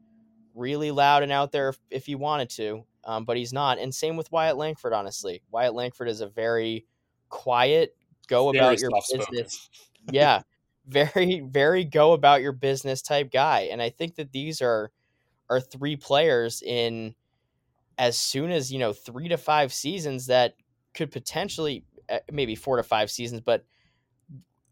[0.53, 3.79] really loud and out there if, if he wanted to, um, but he's not.
[3.79, 5.41] And same with Wyatt Langford, honestly.
[5.49, 6.85] Wyatt Langford is a very
[7.29, 7.95] quiet,
[8.27, 9.69] go very about your business.
[10.11, 10.41] yeah,
[10.85, 13.69] very, very go about your business type guy.
[13.71, 14.91] And I think that these are
[15.49, 17.15] are three players in
[17.97, 20.55] as soon as you know three to five seasons that
[20.93, 23.65] could potentially eh, maybe four to five seasons, but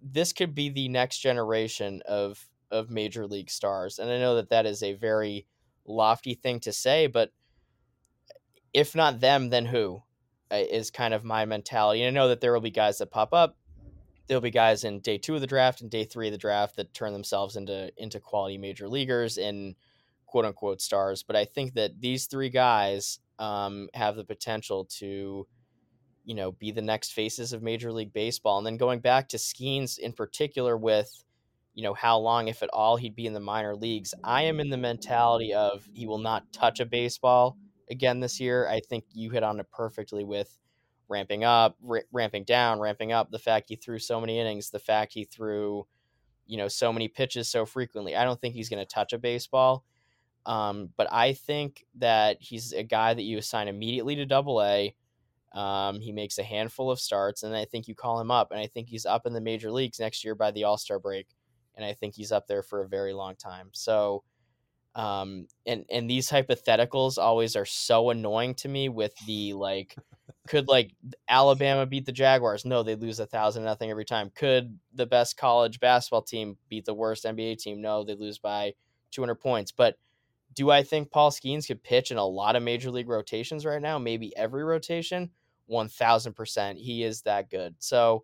[0.01, 3.97] this could be the next generation of of major league stars.
[3.97, 5.47] And I know that that is a very
[5.85, 7.31] lofty thing to say, but
[8.75, 10.03] if not them, then who
[10.51, 10.61] uh,
[10.93, 12.03] kind of my mentality.
[12.03, 13.57] And I know that there will be guys that pop up.
[14.27, 16.75] There'll be guys in day two of the draft and day three of the draft
[16.75, 19.75] that turn themselves into into quality major leaguers and
[20.25, 21.23] quote unquote stars.
[21.23, 25.47] But I think that these three guys um, have the potential to,
[26.25, 28.57] you know, be the next faces of Major League Baseball.
[28.57, 31.23] And then going back to Skenes in particular with,
[31.75, 34.13] you know, how long, if at all, he'd be in the minor leagues.
[34.23, 37.57] I am in the mentality of he will not touch a baseball
[37.89, 38.67] again this year.
[38.67, 40.57] I think you hit on it perfectly with
[41.07, 43.31] ramping up, r- ramping down, ramping up.
[43.31, 45.85] The fact he threw so many innings, the fact he threw,
[46.47, 48.15] you know, so many pitches so frequently.
[48.15, 49.83] I don't think he's going to touch a baseball.
[50.45, 54.95] Um, but I think that he's a guy that you assign immediately to double A.
[55.53, 58.59] Um, he makes a handful of starts, and I think you call him up, and
[58.59, 61.27] I think he's up in the major leagues next year by the All Star break,
[61.75, 63.69] and I think he's up there for a very long time.
[63.71, 64.23] So,
[64.95, 68.87] um, and and these hypotheticals always are so annoying to me.
[68.87, 69.95] With the like,
[70.47, 70.93] could like
[71.27, 72.63] Alabama beat the Jaguars?
[72.63, 74.31] No, they lose a thousand nothing every time.
[74.33, 77.81] Could the best college basketball team beat the worst NBA team?
[77.81, 78.73] No, they lose by
[79.11, 79.73] two hundred points.
[79.73, 79.97] But
[80.53, 83.81] do I think Paul Skenes could pitch in a lot of major league rotations right
[83.81, 83.99] now?
[83.99, 85.31] Maybe every rotation.
[85.67, 87.75] One thousand percent, he is that good.
[87.79, 88.23] So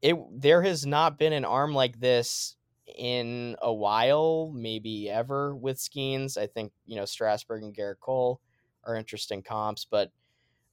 [0.00, 2.56] it there has not been an arm like this
[2.96, 6.36] in a while, maybe ever with Skenes.
[6.36, 8.40] I think, you know, Strasburg and Gerrit Cole
[8.84, 10.10] are interesting comps, but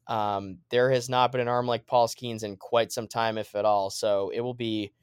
[0.08, 3.56] um, there has not been an arm like Paul Skenes in quite some time, if
[3.56, 3.90] at all.
[3.90, 4.94] So it will be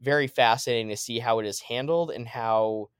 [0.00, 2.90] very fascinating to see how it is handled and how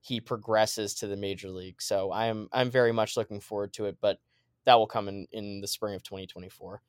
[0.00, 1.82] he progresses to the major league.
[1.82, 4.18] So I'm I'm very much looking forward to it, but
[4.64, 6.80] that will come in in the spring of 2024.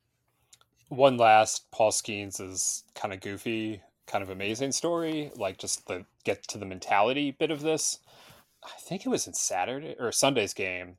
[0.88, 6.04] One last Paul Skenes is kind of goofy kind of amazing story, like just the
[6.24, 8.00] get to the mentality bit of this.
[8.64, 10.96] I think it was in Saturday or Sunday's game,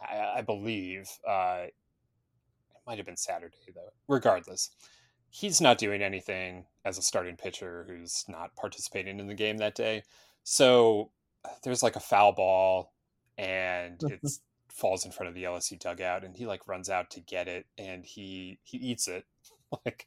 [0.00, 1.10] I, I believe.
[1.28, 1.74] Uh, it
[2.86, 3.92] might have been Saturday though.
[4.08, 4.70] Regardless,
[5.28, 9.74] he's not doing anything as a starting pitcher who's not participating in the game that
[9.74, 10.02] day.
[10.44, 11.10] So
[11.64, 12.92] there's like a foul ball,
[13.36, 14.20] and it
[14.72, 17.66] falls in front of the LSU dugout and he like runs out to get it
[17.76, 19.26] and he he eats it
[19.84, 20.06] like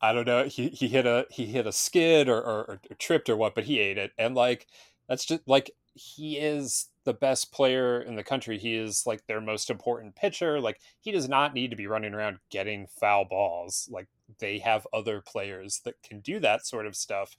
[0.00, 3.28] I don't know he he hit a he hit a skid or, or, or tripped
[3.28, 4.66] or what but he ate it and like
[5.08, 9.40] that's just like he is the best player in the country he is like their
[9.40, 13.88] most important pitcher like he does not need to be running around getting foul balls
[13.90, 14.06] like
[14.38, 17.36] they have other players that can do that sort of stuff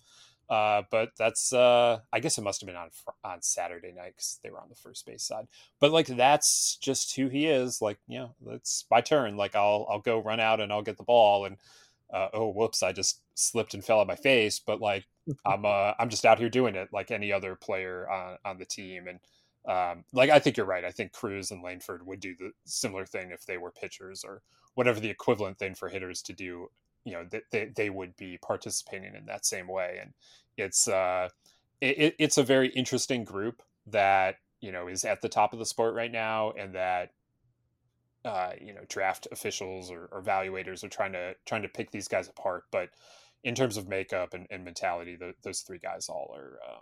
[0.50, 2.90] uh, but that's uh, I guess it must have been on
[3.24, 5.46] on Saturday night because they were on the first base side.
[5.80, 7.82] But like that's just who he is.
[7.82, 9.38] Like you know, it's my turn.
[9.38, 11.58] Like I'll I'll go run out and I'll get the ball and
[12.14, 14.60] uh, oh whoops I just slipped and fell on my face.
[14.60, 15.06] But like
[15.46, 18.66] I'm uh, I'm just out here doing it like any other player on on the
[18.66, 19.20] team and.
[19.68, 20.86] Um, like I think you're right.
[20.86, 24.42] I think Crews and Langford would do the similar thing if they were pitchers or
[24.74, 26.70] whatever the equivalent thing for hitters to do
[27.06, 30.14] you know that they, they would be participating in that same way and
[30.58, 31.28] it's uh
[31.82, 35.66] it, it's a very interesting group that you know is at the top of the
[35.66, 37.12] sport right now and that
[38.30, 42.08] uh you know draft officials or, or evaluators are trying to trying to pick these
[42.08, 42.90] guys apart but
[43.44, 46.82] in terms of makeup and, and mentality the, those three guys all are um,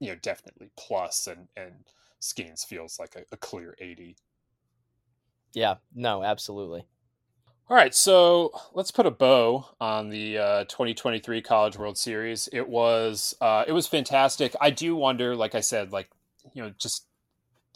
[0.00, 1.84] you know definitely plus and and
[2.20, 4.16] Skenes feels like a, a clear 80
[5.54, 6.86] yeah no absolutely
[7.70, 12.48] all right, so let's put a bow on the uh, 2023 College World Series.
[12.50, 14.56] It was uh, it was fantastic.
[14.58, 16.08] I do wonder, like I said, like
[16.54, 17.04] you know, just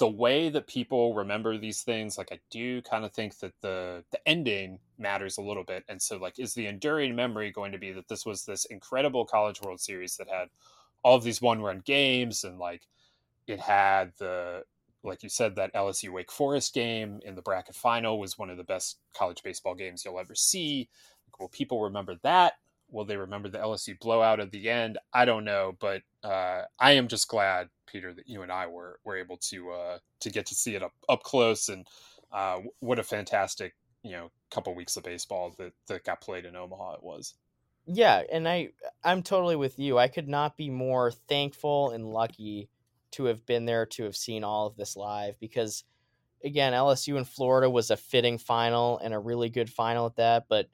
[0.02, 2.18] the way that people remember these things.
[2.18, 5.84] Like I do kind of think that the the ending matters a little bit.
[5.88, 9.24] And so, like, is the enduring memory going to be that this was this incredible
[9.24, 10.48] College World Series that had
[11.04, 12.82] all of these one run games and like
[13.46, 14.64] it had the
[15.04, 18.56] like you said, that LSU Wake Forest game in the bracket final was one of
[18.56, 20.88] the best college baseball games you'll ever see.
[21.38, 22.54] Will people remember that?
[22.92, 24.98] Will they remember the LSU blowout at the end?
[25.12, 29.00] I don't know, but uh, I am just glad, Peter, that you and I were
[29.04, 31.86] were able to uh, to get to see it up up close, and
[32.30, 36.54] uh, what a fantastic you know couple weeks of baseball that that got played in
[36.54, 37.34] Omaha it was.
[37.86, 38.68] Yeah, and I
[39.02, 39.98] I'm totally with you.
[39.98, 42.68] I could not be more thankful and lucky
[43.12, 45.84] to have been there to have seen all of this live because
[46.44, 50.46] again LSU in Florida was a fitting final and a really good final at that
[50.48, 50.68] but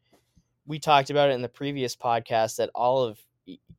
[0.69, 3.19] we talked about it in the previous podcast that all of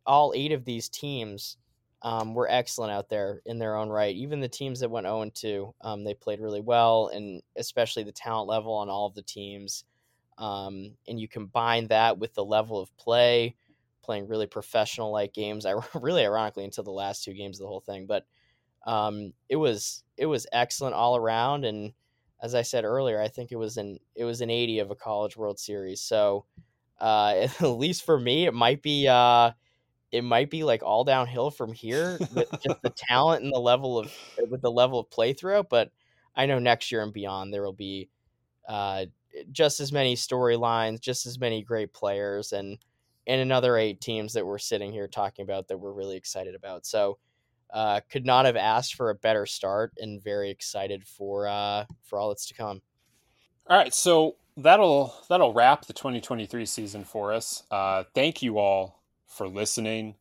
[0.07, 1.57] all eight of these teams
[2.01, 4.15] um, were excellent out there in their own right.
[4.15, 8.03] Even the teams that went 0 and 2, um, they played really well, and especially
[8.03, 9.83] the talent level on all of the teams.
[10.39, 13.55] Um, and you combine that with the level of play,
[14.01, 15.67] playing really professional like games.
[15.67, 18.25] I really ironically until the last two games of the whole thing, but
[18.87, 21.65] um, it was it was excellent all around.
[21.65, 21.93] And
[22.41, 24.95] as I said earlier, I think it was an it was an 80 of a
[24.95, 26.01] College World Series.
[26.01, 26.45] So
[26.99, 29.51] uh, at least for me, it might be uh,
[30.11, 33.97] it might be like all downhill from here with just the talent and the level
[33.97, 34.11] of
[34.49, 35.69] with the level of play throughout.
[35.69, 35.91] But
[36.35, 38.09] I know next year and beyond there will be
[38.67, 39.05] uh,
[39.51, 42.77] just as many storylines, just as many great players, and
[43.27, 46.85] and another eight teams that we're sitting here talking about that we're really excited about.
[46.85, 47.19] So
[47.71, 52.17] uh, could not have asked for a better start, and very excited for uh, for
[52.17, 52.81] all that's to come.
[53.67, 57.63] All right, so that'll that'll wrap the 2023 season for us.
[57.71, 60.15] Uh, thank you all for listening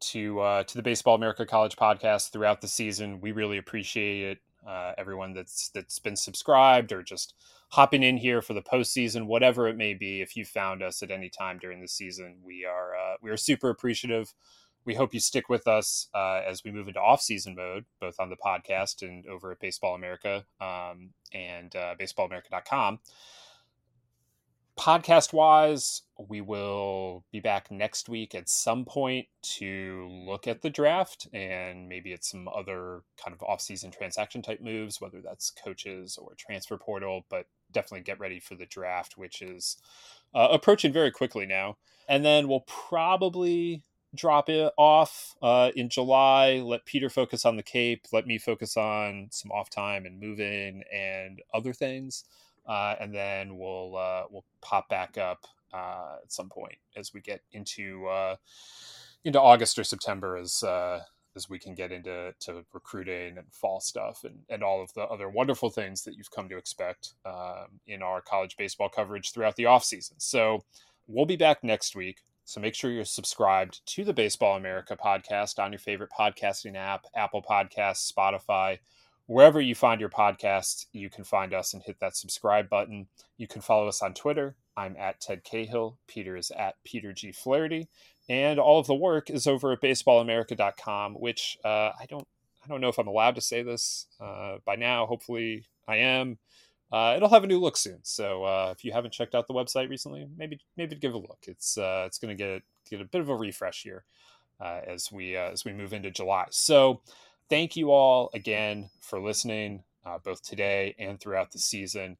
[0.00, 3.20] to uh, to the Baseball America College podcast throughout the season.
[3.20, 4.38] We really appreciate it.
[4.66, 7.34] Uh, everyone that's that's been subscribed or just
[7.70, 10.20] hopping in here for the postseason, whatever it may be.
[10.20, 13.36] If you found us at any time during the season, we are uh, we are
[13.36, 14.32] super appreciative
[14.84, 18.30] we hope you stick with us uh, as we move into off-season mode, both on
[18.30, 22.98] the podcast and over at Baseball America um, and uh, baseballamerica.com.
[24.78, 30.70] Podcast wise, we will be back next week at some point to look at the
[30.70, 36.18] draft and maybe at some other kind of off-season transaction type moves, whether that's coaches
[36.20, 37.26] or transfer portal.
[37.28, 39.76] But definitely get ready for the draft, which is
[40.34, 41.76] uh, approaching very quickly now.
[42.08, 43.82] And then we'll probably
[44.14, 46.56] drop it off uh, in July.
[46.56, 48.06] Let Peter focus on the Cape.
[48.12, 52.24] Let me focus on some off time and moving and other things.
[52.66, 57.20] Uh, and then we'll uh, we'll pop back up uh, at some point as we
[57.20, 58.36] get into uh,
[59.24, 61.00] into August or September as uh,
[61.34, 65.02] as we can get into to recruiting and fall stuff and, and all of the
[65.02, 69.56] other wonderful things that you've come to expect um, in our college baseball coverage throughout
[69.56, 70.16] the off season.
[70.18, 70.64] So
[71.06, 75.58] we'll be back next week so make sure you're subscribed to the Baseball America podcast
[75.62, 78.78] on your favorite podcasting app, Apple Podcasts, Spotify,
[79.32, 83.06] wherever you find your podcast, you can find us and hit that subscribe button.
[83.38, 84.54] You can follow us on Twitter.
[84.76, 85.96] I'm at Ted Cahill.
[86.06, 87.32] Peter is at Peter G.
[87.32, 87.88] Flaherty.
[88.28, 92.26] And all of the work is over at baseballamerica.com, which uh, I don't
[92.64, 95.06] I don't know if I'm allowed to say this uh, by now.
[95.06, 96.38] Hopefully, I am.
[96.92, 97.98] Uh, it'll have a new look soon.
[98.02, 101.40] So uh, if you haven't checked out the website recently, maybe maybe give a look.
[101.48, 104.04] It's uh, it's going to get get a bit of a refresh here
[104.60, 106.46] uh, as we uh, as we move into July.
[106.50, 107.00] So
[107.52, 112.16] thank you all again for listening, uh, both today and throughout the season.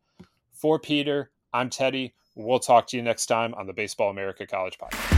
[0.53, 2.13] For Peter, I'm Teddy.
[2.35, 5.09] We'll talk to you next time on the Baseball America College Podcast.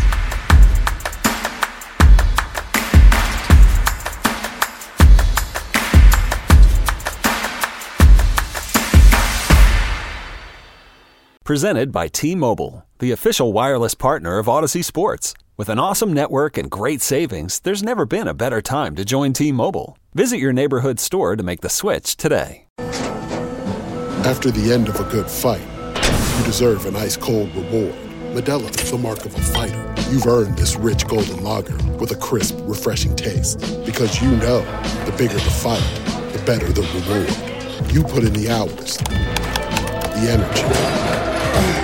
[11.42, 15.34] Presented by T Mobile, the official wireless partner of Audacy Sports.
[15.56, 19.32] With an awesome network and great savings, there's never been a better time to join
[19.32, 19.96] T Mobile.
[20.12, 22.66] Visit your neighborhood store to make the switch today.
[24.26, 25.62] After the end of a good fight,
[26.36, 27.94] you deserve an ice cold reward.
[28.34, 29.94] Modelo is the mark of a fighter.
[30.10, 33.60] You've earned this rich golden lager with a crisp, refreshing taste.
[33.86, 34.58] Because you know
[35.04, 35.78] the bigger the fight,
[36.32, 37.92] the better the reward.
[37.92, 40.62] You put in the hours, the energy,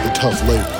[0.09, 0.80] the tough labor.